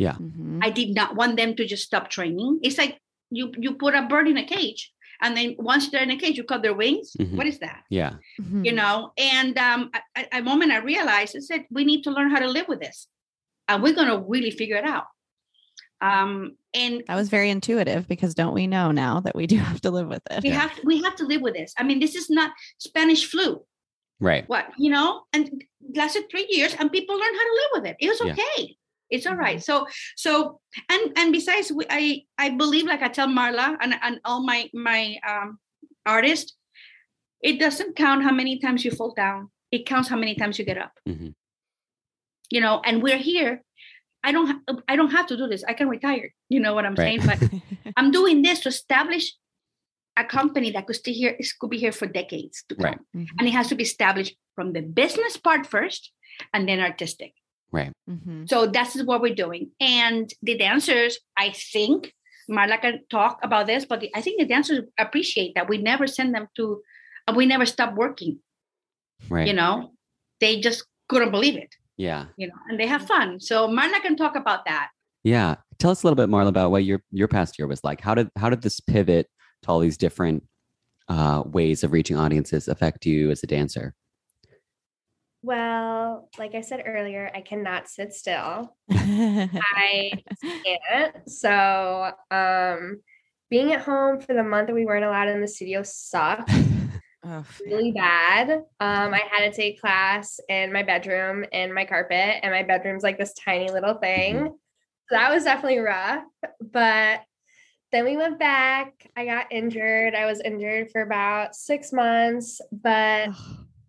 [0.00, 0.60] Mhm.
[0.62, 2.60] I did not want them to just stop training.
[2.62, 6.10] It's like you you put a bird in a cage, and then once they're in
[6.10, 7.12] a cage, you cut their wings.
[7.18, 7.36] Mhm.
[7.36, 7.82] What is that?
[7.90, 8.14] Yeah.
[8.40, 8.64] Mhm.
[8.66, 9.12] You know.
[9.18, 12.48] And um, at a moment, I realized I said we need to learn how to
[12.48, 13.08] live with this,
[13.68, 15.06] and we're gonna really figure it out.
[16.00, 19.80] Um, and That was very intuitive because don't we know now that we do have
[19.82, 20.42] to live with it?
[20.42, 21.72] we have we have to live with this.
[21.78, 23.64] I mean, this is not Spanish flu.
[24.20, 24.48] Right.
[24.48, 27.96] What you know, and lasted three years, and people learned how to live with it.
[28.00, 28.34] It was Yeah.
[29.10, 29.16] Okay.
[29.16, 29.62] It's all right.
[29.62, 29.86] So
[30.16, 34.70] so and and besides, I I believe, like I tell Marla and and all my
[34.74, 35.58] my um
[36.06, 36.54] artists,
[37.40, 39.50] it doesn't count how many times you fall down.
[39.70, 40.92] It counts how many times you get up.
[41.08, 41.34] Mhm.
[42.50, 43.62] You know, and we're here.
[44.22, 45.64] I don't ha- I don't have to do this.
[45.64, 46.32] I can retire.
[46.48, 47.20] You know what I'm Right.
[47.20, 47.26] saying?
[47.26, 47.38] But
[47.96, 49.32] I'm doing this to establish
[50.16, 52.84] a company that could stay here could be here for decades to come.
[52.84, 52.98] Right.
[53.16, 53.28] Mhm.
[53.38, 56.12] And it has to be established from the business part first
[56.52, 57.34] and then artistic.
[57.74, 57.92] Right.
[58.08, 58.48] Mhm.
[58.48, 59.70] So that's what we're doing.
[59.80, 62.14] And the dancers, I think,
[62.48, 66.06] Marla can talk about this, but the, I think the dancers appreciate that we never
[66.06, 66.82] send them to,
[67.26, 68.38] uh, we never stop working.
[69.28, 69.48] Right.
[69.48, 69.92] You know,
[70.40, 71.74] they just couldn't believe it.
[71.96, 72.26] Yeah.
[72.36, 73.40] You know, and they have fun.
[73.40, 74.90] So Marla can talk about that.
[75.24, 75.56] Yeah.
[75.78, 78.00] Tell us a little bit Marla, about what your your past year was like.
[78.00, 79.26] How did how did this pivot
[79.62, 80.44] to all these different
[81.08, 83.94] uh, ways of reaching audiences affect you as a dancer?
[85.44, 88.74] Well, like I said earlier, I cannot sit still.
[88.90, 91.28] I can't.
[91.30, 93.00] So, um,
[93.50, 96.50] being at home for the month that we weren't allowed in the studio sucked
[97.26, 98.50] Oh, really bad.
[98.80, 103.02] Um, I had to take class in my bedroom in my carpet, and my bedroom's
[103.02, 104.36] like this tiny little thing.
[104.36, 104.48] Mhm.
[105.08, 106.24] So that was definitely rough.
[106.60, 107.22] But
[107.92, 109.10] then we went back.
[109.16, 110.14] I got injured.
[110.14, 113.30] I was injured for about six months, but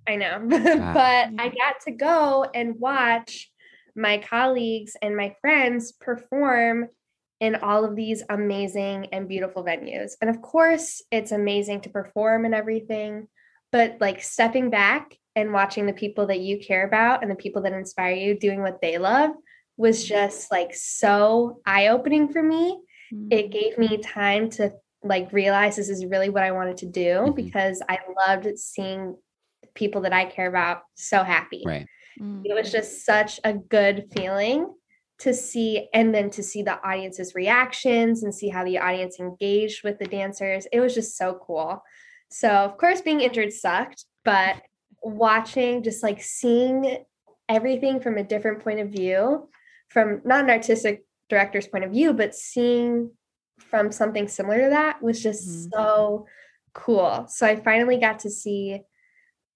[0.08, 0.48] I know.
[0.52, 0.94] Ah.
[0.94, 3.52] but I got to go and watch
[3.96, 6.88] my colleagues and my friends perform
[7.40, 10.14] in all of these amazing and beautiful venues.
[10.22, 13.28] And of course, it's amazing to perform and everything,
[13.72, 17.62] but like stepping back and watching the people that you care about and the people
[17.64, 19.32] that inspire you doing what they love
[19.78, 20.16] was mm-hmm.
[20.16, 22.80] just like so eye-opening for me.
[23.14, 23.28] Mm-hmm.
[23.32, 24.72] It gave me time to
[25.04, 27.36] like realize this is really what I wanted to do Mhm.
[27.36, 29.16] because I loved seeing
[29.76, 31.64] people that I care about so happy.
[31.66, 31.86] Right.
[32.20, 32.42] Mm.
[32.46, 34.74] It was just such a good feeling
[35.20, 39.84] to see and then to see the audience's reactions and see how the audience engaged
[39.84, 40.66] with the dancers.
[40.72, 41.82] It was just so cool.
[42.30, 44.62] So, of course, being injured sucked, but
[45.04, 46.98] watching, just like seeing
[47.48, 49.48] everything from a different point of view,
[49.90, 53.12] from not an artistic director's point of view, but seeing
[53.60, 55.72] from something similar to that was just Mhm.
[55.74, 56.26] so
[56.74, 57.26] cool.
[57.30, 58.82] So, I finally got to see,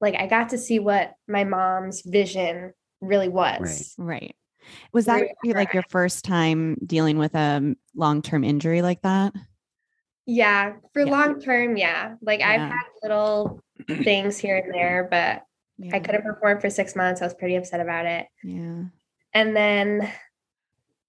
[0.01, 3.95] like, I got to see what my mom's vision really was.
[3.97, 4.05] Right.
[4.21, 4.35] right.
[4.93, 9.33] Was that Really like your first time dealing with a long term injury like that?
[10.25, 11.11] Yeah, for Yeah.
[11.11, 12.15] long term, yeah.
[12.21, 15.43] Like I've had little things here and there, but
[15.77, 15.95] Yeah.
[15.95, 17.21] I couldn't perform for six months.
[17.21, 18.27] I was pretty upset about it.
[18.43, 18.83] Yeah.
[19.33, 20.11] And then,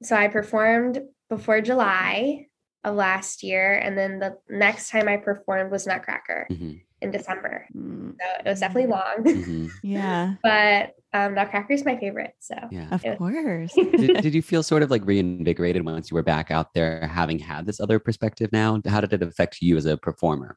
[0.03, 2.47] so I performed before July
[2.85, 3.75] of last year.
[3.75, 7.67] And then the next time I performed was Nutcracker Mhm, in December.
[7.77, 10.35] Mm, So it was definitely long, mhm, Yeah.
[10.43, 12.35] but um, Nutcracker is my favorite.
[12.41, 12.89] So Yeah.
[12.93, 13.17] Of Yeah.
[13.17, 13.75] course.
[13.97, 17.39] did, did you feel sort of like reinvigorated once you were back out there, having
[17.39, 18.81] had this other perspective now?
[18.87, 20.57] How did it affect you as a performer?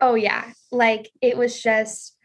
[0.00, 0.52] Oh yeah.
[0.70, 2.16] Like it was just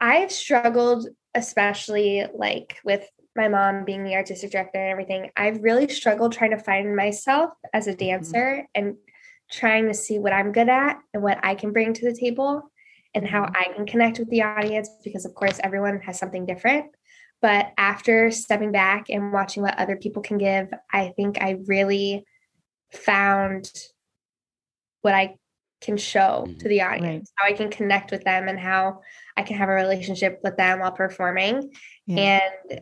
[0.00, 5.30] I've struggled especially like with my mom being the artistic director and everything.
[5.36, 8.96] I've really struggled trying to find myself as a dancer and
[9.50, 12.70] trying to see what I'm good at and what I can bring to the table
[13.14, 13.56] and how mm-hmm.
[13.56, 16.86] I can connect with the audience because of course everyone has something different.
[17.42, 22.24] But after stepping back and watching what other people can give, I think I really
[22.92, 23.70] found
[25.00, 25.36] what I
[25.80, 26.68] can show to mm-hmm.
[26.68, 29.00] the audience, how I can connect with them, and how
[29.36, 31.72] I can have a relationship with them while performing.
[32.06, 32.40] Yeah.
[32.70, 32.80] And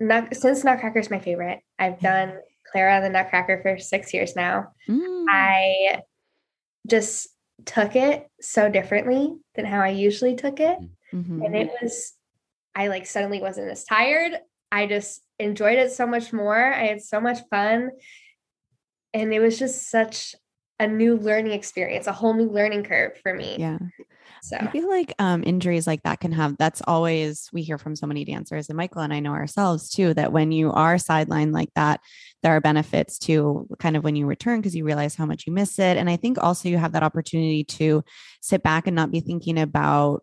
[0.00, 2.04] nut, since Nutcracker is my favorite, I've mm-hmm.
[2.04, 2.38] done
[2.70, 4.68] Clara the Nutcracker for six years now.
[4.88, 6.02] Mm, I
[6.86, 7.28] just
[7.64, 10.78] took it so differently than how I usually took it.
[11.12, 11.44] mhm.
[11.44, 12.12] And it was,
[12.74, 14.32] I like suddenly wasn't as tired.
[14.70, 16.72] I just enjoyed it so much more.
[16.72, 17.90] I had so much fun.
[19.14, 20.34] And it was just such
[20.78, 23.56] a new learning experience, a whole new learning curve for me.
[23.58, 23.78] Yeah.
[24.42, 27.96] So I feel like um, injuries like that can have, that's always, we hear from
[27.96, 31.52] so many dancers, and Michael and I know ourselves too, that when you are sidelined
[31.52, 32.00] like that,
[32.42, 35.52] there are benefits to kind of when you return because you realize how much you
[35.52, 35.96] miss it.
[35.96, 38.04] And I think also you have that opportunity to
[38.40, 40.22] sit back and not be thinking about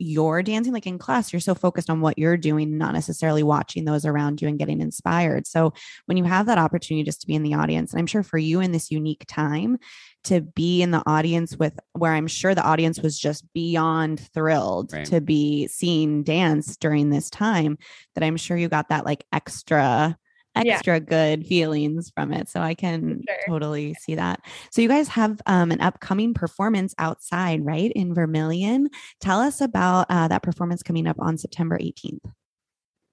[0.00, 3.84] your dancing like in class you're so focused on what you're doing not necessarily watching
[3.84, 5.74] those around you and getting inspired so
[6.06, 8.38] when you have that opportunity just to be in the audience and i'm sure for
[8.38, 9.76] you in this unique time
[10.24, 14.92] to be in the audience with where i'm sure the audience was just beyond thrilled
[14.92, 15.06] Right.
[15.06, 17.78] to be seeing dance during this time
[18.14, 20.16] that i'm sure you got that like extra
[20.56, 20.62] Yeah.
[20.74, 23.38] extra good feelings from it so i can Sure.
[23.46, 28.88] totally see that so you guys have um, an upcoming performance outside right in vermilion
[29.20, 32.32] tell us about uh, that performance coming up on september 18th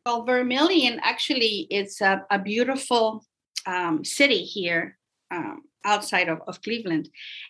[0.06, 3.24] Well, Vermilion actually it's a, a beautiful
[3.66, 4.98] um, city here
[5.32, 7.10] um, outside of, of Cleveland,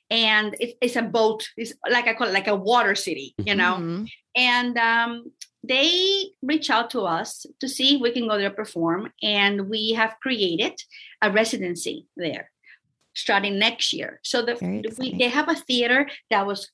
[0.09, 1.47] and it, it's a boat.
[1.57, 3.75] It's like I call it like a water city, you know.
[3.75, 4.09] Mhm.
[4.35, 5.31] And um,
[5.63, 9.93] they reach out to us to see if we can go there perform, and we
[9.93, 10.73] have created
[11.21, 12.51] a residency there
[13.15, 14.19] starting next year.
[14.23, 14.55] So the
[14.99, 16.69] we, they have a theater that was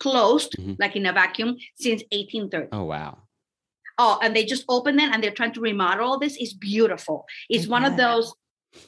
[0.00, 0.76] closed, Mhm.
[0.78, 2.68] like in a vacuum, since 1830.
[2.72, 3.22] Oh wow.
[3.98, 6.36] Oh, and they just opened it and they're trying to remodel all this.
[6.38, 7.26] It's beautiful.
[7.48, 8.34] It's I one of those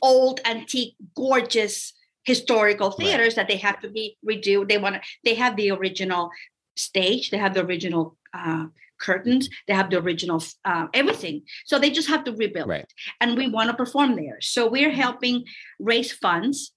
[0.02, 1.92] old, antique, gorgeous
[2.24, 2.98] historical Right.
[2.98, 4.68] theaters that they have to be redo.
[4.68, 6.30] They want to, they have the original
[6.76, 8.66] stage, they have the original uh,
[9.00, 11.42] curtains, they have the original uh, everything.
[11.64, 12.82] So they just have to rebuild Right.
[12.82, 12.92] it.
[13.20, 14.38] And we want to perform there.
[14.40, 15.44] So we're helping
[15.78, 16.72] raise funds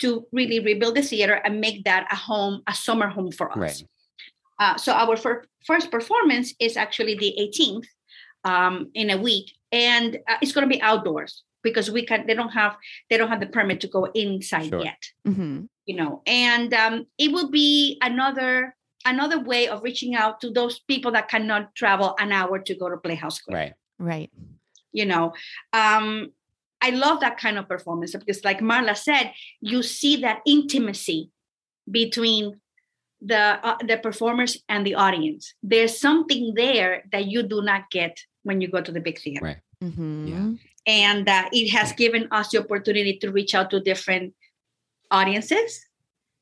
[0.00, 3.58] to really rebuild the theater and make that a home, a summer home for us.
[3.58, 3.82] Right.
[4.58, 7.86] Uh, so our fir- first performance is actually the 18th
[8.44, 12.26] um, in a week, and uh, it's going to be outdoors because we can.
[12.28, 12.76] They don't have
[13.10, 14.84] they don't have the permit to go inside Sure.
[14.84, 15.68] yet, Mhm.
[15.86, 16.22] you know.
[16.26, 21.28] And um, it will be another another way of reaching out to those people that
[21.28, 23.74] cannot travel an hour to go to Playhouse Square Right.
[23.98, 24.30] right
[24.92, 25.24] you know
[25.72, 26.32] um
[26.80, 31.20] i love that kind of performance because like marla said you see that intimacy
[31.90, 32.60] between
[33.20, 38.14] the uh, the performers and the audience there's something there that you do not get
[38.42, 39.60] when you go to the big theater Right.
[39.82, 40.58] Mhm.
[40.86, 44.34] And uh, it has given us the opportunity to reach out to different
[45.10, 45.86] audiences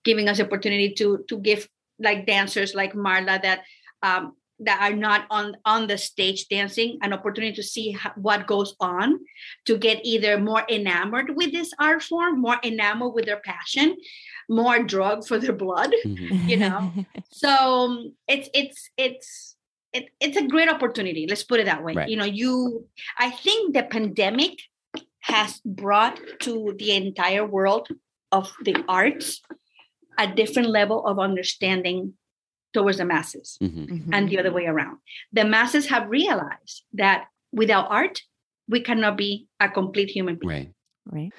[0.05, 3.63] giving us the opportunity to to give like dancers like marla that
[4.03, 8.47] um, that are not on on the stage dancing an opportunity to see ho- what
[8.47, 9.19] goes on
[9.65, 13.97] to get either more enamored with this art form more enamored with their passion
[14.49, 16.49] more drug for their blood Mhm.
[16.49, 16.93] You know?
[17.31, 19.52] so um, it's it's it's
[19.93, 22.09] it, it's a great opportunity let's put it that way Right.
[22.09, 22.87] you know you
[23.19, 24.59] i think the pandemic
[25.21, 27.89] has brought to the entire world
[28.33, 29.41] of the arts
[30.19, 32.15] a different level of understanding
[32.73, 34.09] towards the masses Mhm.
[34.13, 34.99] and the other way around
[35.33, 38.23] the masses have realized that without art
[38.69, 40.73] we cannot be a complete human being Right.
[41.07, 41.33] right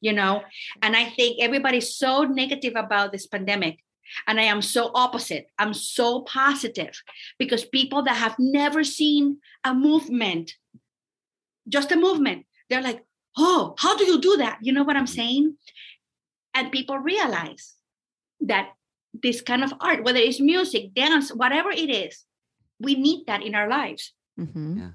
[0.00, 0.42] you know
[0.82, 3.78] and i think everybody's so negative about this pandemic
[4.26, 7.02] and i am so opposite i'm so positive
[7.38, 10.52] because people that have never seen a movement
[11.70, 12.46] just a movement.
[12.68, 13.02] They're like,
[13.38, 14.58] oh, how do you do that?
[14.62, 15.56] You know what I'm saying?
[16.54, 17.74] And people realize
[18.40, 18.70] that
[19.12, 22.24] this kind of art, whether it's music, dance, whatever it is,
[22.78, 24.12] we need that in our lives.
[24.38, 24.78] Mm-hmm.
[24.78, 24.90] Yeah.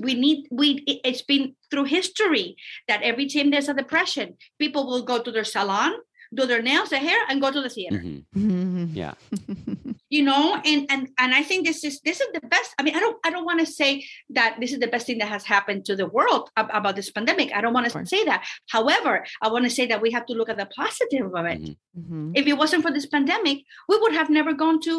[0.00, 2.56] We need we it's been through history
[2.86, 5.92] that every time there's a depression, people will go to their salon,
[6.34, 7.98] do their nails, their hair, and go to the theater.
[7.98, 8.24] Mhm.
[8.36, 8.90] Mhm.
[8.94, 9.14] Yeah.
[10.10, 12.96] you know and and and i think this is this is the best i mean
[12.96, 13.90] i don't i don't want to say
[14.30, 17.10] that this is the best thing that has happened to the world ab- about this
[17.10, 20.24] pandemic i don't want to say that however i want to say that we have
[20.24, 21.76] to look at the positive of it Mhm.
[21.98, 22.32] Mhm.
[22.40, 23.58] if it wasn't for this pandemic
[23.90, 24.94] we would have never gone to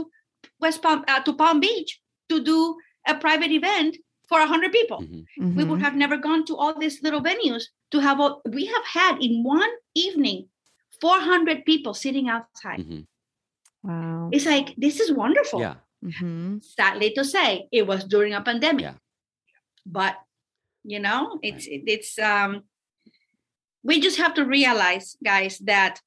[0.62, 2.00] west palm uh, to palm beach
[2.30, 2.60] to do
[3.08, 3.98] a private event
[4.30, 5.56] for 100 people Mhm.
[5.58, 5.86] we would Mhm.
[5.88, 9.42] have never gone to all these little venues to have all we have had in
[9.44, 10.40] one evening
[11.02, 13.06] 400 people sitting outside Mhm.
[13.84, 14.30] Wow.
[14.32, 15.76] it's like this is wonderful Yeah.
[16.04, 16.64] Mhm.
[16.64, 18.96] sadly to say it was during a pandemic Yeah.
[19.86, 20.16] but
[20.84, 22.64] you know it's it's um
[23.84, 26.02] we just have to realize guys that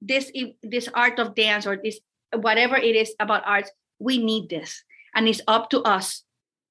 [0.00, 0.30] this
[0.62, 2.00] this art of dance or this
[2.34, 4.84] whatever it is about arts we need this
[5.14, 6.24] and it's up to us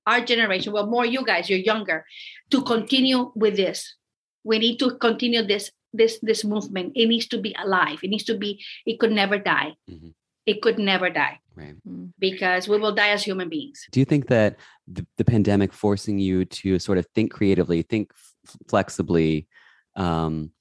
[0.05, 2.05] our generation well more you guys you're younger
[2.51, 3.97] to continue with this
[4.43, 8.23] we need to continue this this this movement it needs to be alive it needs
[8.25, 10.13] to be it could never die Mhm.
[10.45, 11.75] it could never die Right.
[11.87, 12.11] Mm.
[12.19, 14.57] because we will die as human beings Do you think that
[14.95, 19.47] the, the pandemic forcing you to sort of think creatively, think f- flexibly,
[19.95, 20.51] um,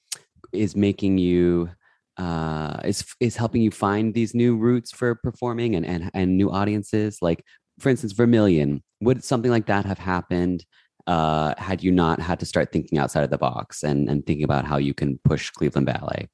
[0.53, 1.69] is making you
[2.17, 6.49] uh, is is helping you find these new routes for performing and and and new
[6.51, 7.19] audiences?
[7.21, 7.43] Like,
[7.83, 8.83] for instance, Vermilion.
[9.01, 10.65] Would something like that have happened
[11.07, 14.45] uh, had you not had to start thinking outside of the box and and thinking
[14.45, 16.29] about how you can push Cleveland Ballet?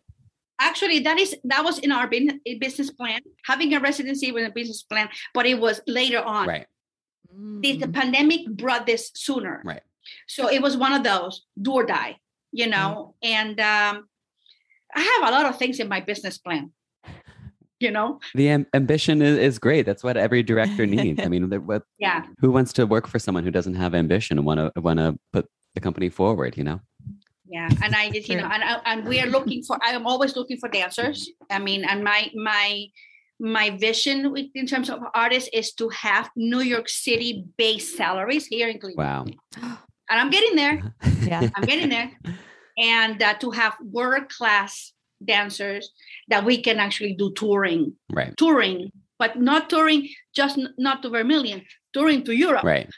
[0.62, 2.06] actually that is that was in our
[2.60, 6.66] business plan having a residency with a business plan but it was later on Right.
[7.62, 9.80] the, the pandemic brought this sooner Right.
[10.28, 12.18] so it was one of those do or die
[12.52, 14.06] you know and um
[14.94, 16.72] i have a lot of things in my business plan
[17.80, 18.20] you know?
[18.34, 19.86] The am- ambition is, is great.
[19.86, 21.20] That's what every director needs.
[21.20, 22.24] I mean, what yeah.
[22.38, 25.18] who wants to work for someone who doesn't have ambition and want to want to
[25.32, 26.80] put the company forward you know?
[27.46, 30.36] Yeah and i just you know and, and we are looking for i am always
[30.36, 32.86] looking for dancers i mean and my my
[33.42, 38.46] my vision with, in terms of artists is to have new york city based salaries
[38.46, 39.36] here in cleveland.
[39.56, 39.78] Wow.
[40.10, 40.94] And i'm getting there.
[41.22, 41.48] Yeah.
[41.56, 42.10] i'm getting there.
[42.78, 44.94] And uh, to have world class
[45.24, 45.92] dancers
[46.28, 47.94] that we can actually do touring.
[48.12, 48.36] Right.
[48.36, 51.62] Touring but not touring just n- not to vermilion
[51.92, 52.64] touring to europe.
[52.64, 52.88] Right.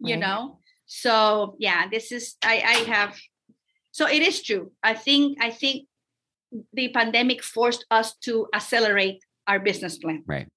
[0.00, 0.20] You Right.
[0.20, 0.58] know?
[0.86, 3.18] So yeah this is i i have
[3.92, 4.72] so it is true.
[4.82, 5.86] I think i think
[6.72, 10.22] the pandemic forced us to accelerate our business plan.
[10.26, 10.48] Right.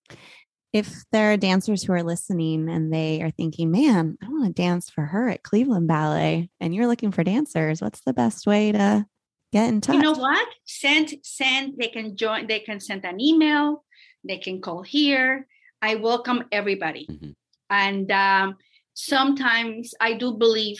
[0.74, 4.52] If there are dancers who are listening and they are thinking, man, I want to
[4.62, 8.74] dance for her at Cleveland Ballet, and you're looking for dancers, what's the best way
[8.74, 9.06] to
[9.52, 9.96] get in touch?
[9.96, 13.84] you know what send send they can join they can send an email
[14.24, 15.48] they can call here
[15.82, 17.34] i welcome everybody Mhm.
[17.70, 18.56] and um,
[18.94, 20.80] sometimes i do believe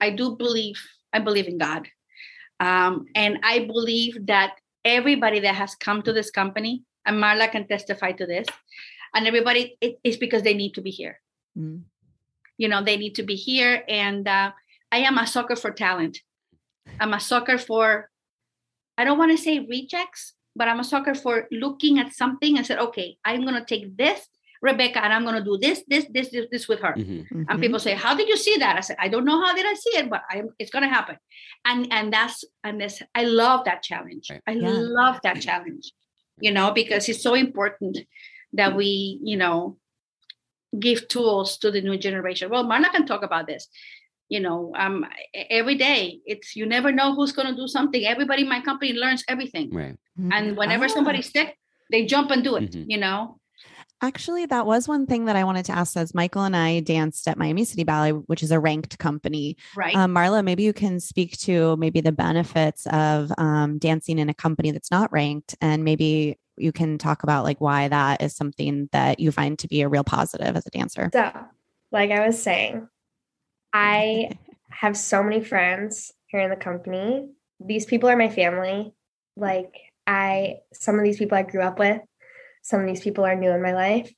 [0.00, 0.78] i do believe
[1.12, 1.88] i believe in god
[2.60, 4.52] um, and i believe that
[4.84, 8.46] everybody that has come to this company and marla can testify to this
[9.14, 11.20] and everybody it is because they need to be here
[11.58, 11.82] Mm.
[12.56, 14.52] you know they need to be here and uh,
[14.92, 16.20] i am a sucker for talent
[17.00, 18.10] i'm a sucker for
[18.96, 22.66] i don't want to say rejects but i'm a sucker for looking at something and
[22.66, 24.26] said okay i'm going to take this
[24.62, 27.26] rebecca and i'm going to do this this this this, this with her Mhm.
[27.30, 27.60] and Mhm.
[27.60, 29.74] people say how did you see that i said i don't know how did i
[29.74, 31.16] see it but I, it's going to happen
[31.64, 34.42] and and that's and this i love that challenge Right.
[34.48, 34.68] i Yeah.
[35.00, 35.92] love that challenge
[36.40, 37.98] you know because it's so important
[38.52, 39.78] that we you know
[40.78, 43.68] give tools to the new generation well marla can talk about this
[44.28, 45.04] you know um
[45.50, 48.92] every day it's you never know who's going to do something everybody in my company
[48.92, 49.96] learns everything right
[50.30, 50.88] and whenever Ah.
[50.88, 51.56] somebody's sick
[51.90, 52.84] they jump and do it Mhm.
[52.88, 53.38] you know
[54.00, 55.96] Actually, that was one thing that I wanted to ask.
[55.96, 59.56] As Michael and I danced at Miami City Ballet, which is a ranked company.
[59.74, 64.28] right Um, Marla, maybe you can speak to maybe the benefits of um, dancing in
[64.28, 68.36] a company that's not ranked, and maybe you can talk about like why that is
[68.36, 71.10] something that you find to be a real positive as a dancer.
[71.12, 71.32] So,
[71.90, 72.86] like I was saying,
[73.72, 74.30] I
[74.70, 77.28] have so many friends here in the company.
[77.60, 78.92] These people are my family.
[79.36, 79.74] Like
[80.06, 82.00] I some of these people I grew up with,
[82.62, 84.12] some of these people are new in my life,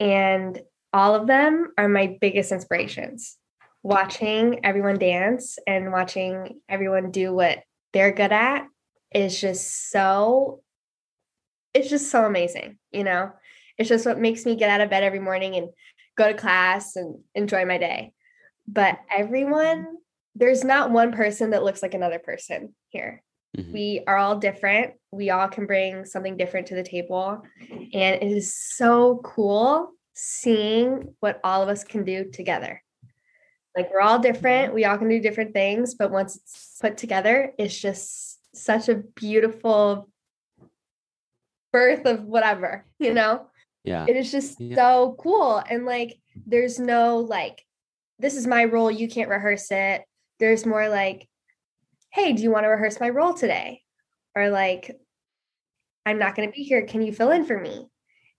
[0.00, 0.60] and
[0.92, 3.36] all of them are my biggest inspirations.
[3.82, 7.58] Watching everyone dance and watching everyone do what
[7.92, 8.66] they're good at
[9.14, 10.62] is just so
[11.74, 13.32] it's just so amazing, you know.
[13.76, 15.68] It's just what makes me get out of bed every morning and
[16.16, 18.12] go to class and enjoy my day.
[18.66, 19.98] But everyone
[20.36, 23.22] there's not one person that looks like another person here.
[23.56, 23.72] Mhm.
[23.72, 24.94] We are all different.
[25.12, 27.40] We all can bring something different to the table.
[27.70, 32.82] And it is so cool seeing what all of us can do together.
[33.76, 34.74] Like we're all different.
[34.74, 38.96] We all can do different things, but once it's put together, it's just such a
[38.96, 40.08] beautiful
[41.72, 43.46] birth of whatever, you know?
[43.84, 44.06] Yeah.
[44.08, 44.76] It is just Yeah.
[44.76, 45.58] so cool.
[45.58, 47.64] And like, there's no like,
[48.18, 48.90] this is my role.
[48.90, 50.02] You can't rehearse it.
[50.38, 51.28] There's more like,
[52.12, 53.82] hey, do you want to rehearse my role today?
[54.34, 54.96] Or like,
[56.06, 56.86] I'm not going to be here.
[56.86, 57.86] Can you fill in for me?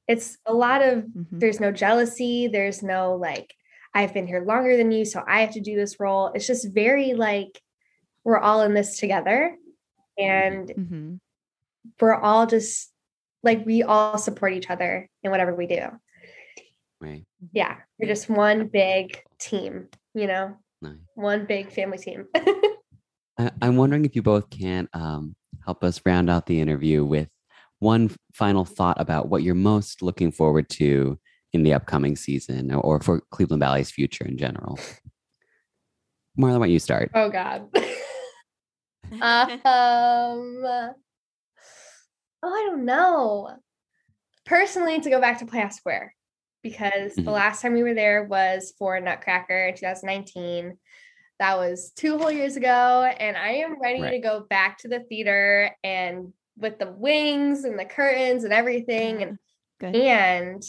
[0.07, 1.39] It's a lot of, Mhm.
[1.39, 2.47] there's no jealousy.
[2.47, 3.53] There's no like,
[3.93, 6.27] I've been here longer than you, so I have to do this role.
[6.35, 7.59] It's just very like,
[8.23, 9.57] we're all in this together.
[10.17, 11.19] And Mhm.
[11.99, 12.91] we're all just
[13.43, 15.87] like, we all support each other in whatever we do.
[17.01, 17.25] Right.
[17.51, 20.95] Yeah, we're just one big team, you know, Nice.
[21.15, 22.27] one big family team.
[23.37, 25.35] I, I'm wondering if you both can um,
[25.65, 27.27] help us round out the interview with
[27.79, 31.19] one final thought about what you're most looking forward to
[31.53, 34.79] in the upcoming season or, or for Cleveland Ballet's future in general.
[36.39, 37.11] Marla, why don't you start?
[37.13, 37.69] oh God.
[39.21, 40.93] um.
[42.43, 43.49] Oh, I don't know.
[44.45, 46.13] Personally, to go back to Playhouse Square
[46.69, 47.31] because the Mhm.
[47.31, 50.79] last time we were there was for Nutcracker in 2019.
[51.37, 55.01] That was two whole years ago, and I am ready to go back to the
[55.01, 59.21] theater and with the wings and the curtains and everything.
[59.21, 59.37] And
[59.79, 59.95] Good.
[59.95, 60.63] And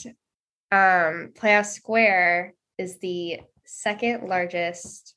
[0.72, 5.14] um Playhouse Square is the second largest.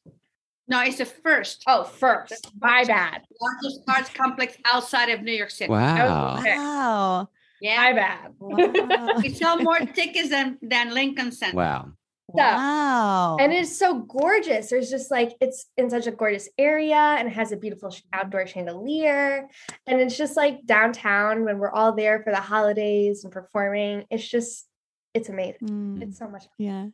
[0.67, 2.51] No, it's the first Oh, first.
[2.61, 3.23] My bad.
[3.41, 5.71] largest arts complex outside of New York City.
[5.71, 6.37] Wow.
[6.39, 6.55] Okay.
[6.55, 7.29] Wow.
[7.61, 7.75] Yeah.
[7.77, 8.33] My bad.
[8.39, 9.13] Wow.
[9.21, 11.57] We sell more tickets than, than Lincoln Center.
[11.57, 11.91] Wow.
[12.29, 13.37] wow.
[13.39, 14.69] and it's so gorgeous.
[14.69, 18.45] There's just like it's in such a gorgeous area and it has a beautiful outdoor
[18.47, 19.47] chandelier.
[19.87, 24.05] And it's just like downtown when we're all there for the holidays and performing.
[24.09, 24.65] It's just
[25.13, 25.67] it's amazing.
[25.67, 26.51] Mm, It's so much fun.
[26.59, 26.85] yeah.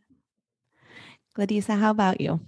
[1.38, 2.40] Gladisa, how about you?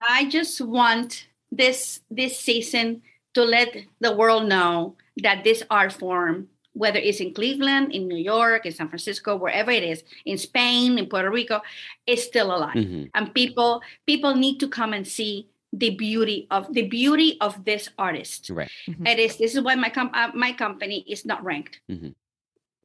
[0.00, 3.02] I just want this this season
[3.34, 8.18] to let the world know that this art form, whether it's in Cleveland, in New
[8.18, 11.62] York, in San Francisco, wherever it is, in Spain, in Puerto Rico,
[12.06, 12.74] is still alive.
[12.74, 13.10] Mhm.
[13.14, 17.88] And people people need to come and see the beauty of the beauty of this
[17.98, 18.50] artist.
[18.50, 18.70] Right.
[18.86, 19.08] Mhm.
[19.08, 21.80] It is this is why my com- uh, my company is not ranked.
[21.90, 22.14] Mhm.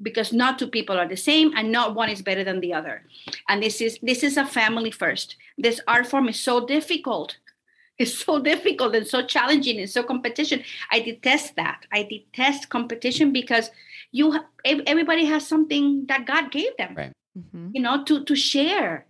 [0.01, 3.03] Because not two people are the same and not one is better than the other.
[3.49, 5.35] And this is this is a family first.
[5.57, 7.37] This art form is so difficult.
[7.99, 10.63] It's so difficult and so challenging and so competition.
[10.89, 11.85] I detest that.
[11.91, 13.69] I detest competition because
[14.11, 17.11] you everybody has something that God gave them Right.
[17.37, 17.71] Mhm.
[17.75, 19.05] you know to to share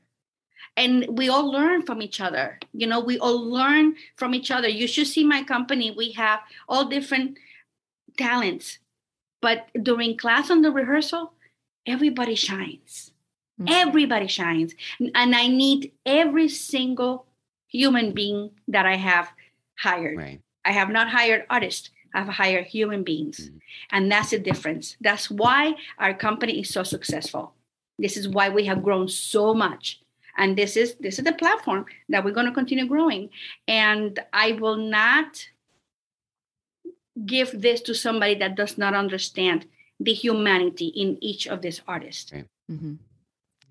[0.75, 4.67] and we all learn from each other you know we all learn from each other
[4.67, 7.37] you should see my company we have all different
[8.17, 8.79] talents
[9.41, 11.31] but during class on the rehearsal
[11.85, 13.13] everybody shines
[13.61, 13.71] Mhm.
[13.71, 14.75] everybody shines
[15.15, 17.25] and i need every single
[17.69, 19.27] human being that i have
[19.77, 20.41] hired Right.
[20.65, 21.89] I have not hired artists.
[22.13, 23.37] I've hired human beings.
[23.39, 23.59] Mhm.
[23.91, 24.97] And that's the difference.
[24.99, 25.61] That's why
[25.97, 27.53] our company is so successful.
[27.97, 30.01] This is why we have grown so much.
[30.37, 33.29] And this is this is the platform that we're going to continue growing.
[33.67, 35.47] And I will not
[37.25, 39.65] give this to somebody that does not understand
[39.99, 42.31] the humanity in each of these artists.
[42.31, 42.45] Right.
[42.69, 42.97] Mhm.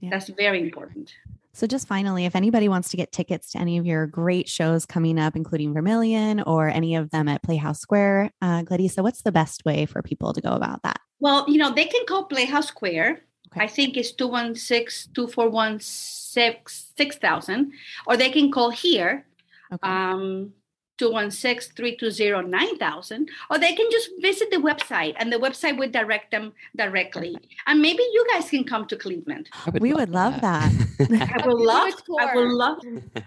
[0.01, 0.11] Yeah.
[0.11, 1.15] That's very important.
[1.59, 4.87] So, just finally, if anybody wants to get tickets to any of your great shows
[4.87, 9.33] coming up, including Vermilion or any of them at Playhouse Square, uh, Gladisa, what's the
[9.33, 11.01] best way for people to go about that?
[11.19, 13.23] Well, you know, they can call Playhouse Square.
[13.51, 13.65] Okay.
[13.65, 17.73] I think it's 216 241 6000.
[18.07, 19.27] Or they can call here,
[19.73, 19.81] Okay.
[19.83, 20.53] um,
[20.99, 23.29] 216 320 9000.
[23.51, 27.37] Or they can just visit the website and the website would direct them directly.
[27.67, 29.49] And maybe you guys can come to Cleveland.
[29.53, 30.73] I We would love that.
[31.01, 32.79] I will Do a love, I will love,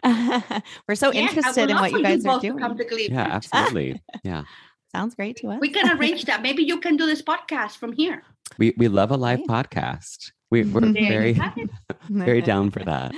[0.88, 2.60] We're so yeah, interested in what you guys are doing.
[2.60, 3.28] Come to Cleveland.
[3.28, 4.02] yeah, absolutely.
[4.24, 4.44] Yeah.
[4.92, 5.60] Sounds great to us.
[5.62, 6.42] We can arrange that.
[6.42, 8.24] Maybe you can do this podcast from here.
[8.58, 9.50] We we love a live Great.
[9.50, 10.32] podcast.
[10.50, 10.94] We, we're mm-hmm.
[10.94, 11.70] There very
[12.10, 13.16] very down for that.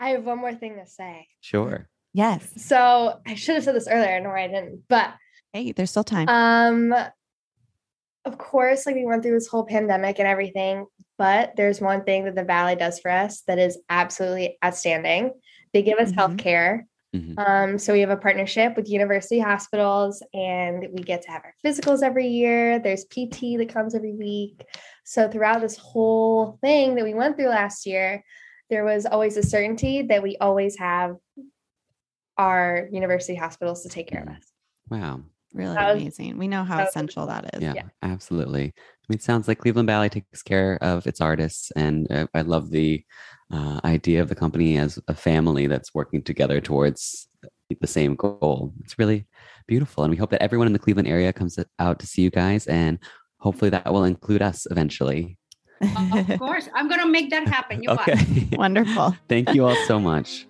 [0.00, 1.28] I have one more thing to say.
[1.40, 1.88] Sure.
[2.16, 2.48] Yes.
[2.56, 5.12] So I should have said this earlier, I know I didn't, but
[5.52, 6.28] Hey, there's still time.
[6.30, 6.94] Um,
[8.24, 10.86] of course, like we went through this whole pandemic and everything,
[11.18, 15.32] but there's one thing that the Ballet does for us that is absolutely outstanding.
[15.74, 16.14] They give us Mhm.
[16.14, 16.86] health care.
[17.14, 17.38] Mhm.
[17.38, 21.54] Um, so we have a partnership with university hospitals and we get to have our
[21.62, 22.78] physicals every year.
[22.78, 24.64] There's PT that comes every week.
[25.04, 28.24] So throughout this whole thing that we went through last year,
[28.70, 31.16] there was always a certainty that we always have
[32.38, 34.36] our university hospitals to take care of Mm.
[34.36, 34.44] us.
[34.90, 35.20] Wow.
[35.54, 36.38] Really was- amazing.
[36.38, 37.62] We know how that was essential that is.
[37.62, 37.82] Yeah, Yeah.
[38.02, 38.64] absolutely.
[38.74, 42.42] I mean, it sounds like Cleveland Ballet takes care of its artists, and uh, I
[42.42, 43.04] love the
[43.52, 47.28] uh, idea of the company as a family that's working together towards
[47.80, 48.72] the same goal.
[48.82, 49.26] It's really
[49.68, 52.30] beautiful, and we hope that everyone in the Cleveland area comes out to see you
[52.30, 52.98] guys, and
[53.38, 55.38] hopefully that will include us eventually.
[55.80, 57.82] of course, I'm gonna make that happen.
[57.82, 58.08] You watch.
[58.08, 58.48] Okay.
[58.56, 59.16] Wonderful.
[59.28, 60.46] Thank you all so much.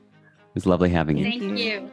[0.57, 1.25] Was lovely having you.
[1.25, 1.93] Thank you.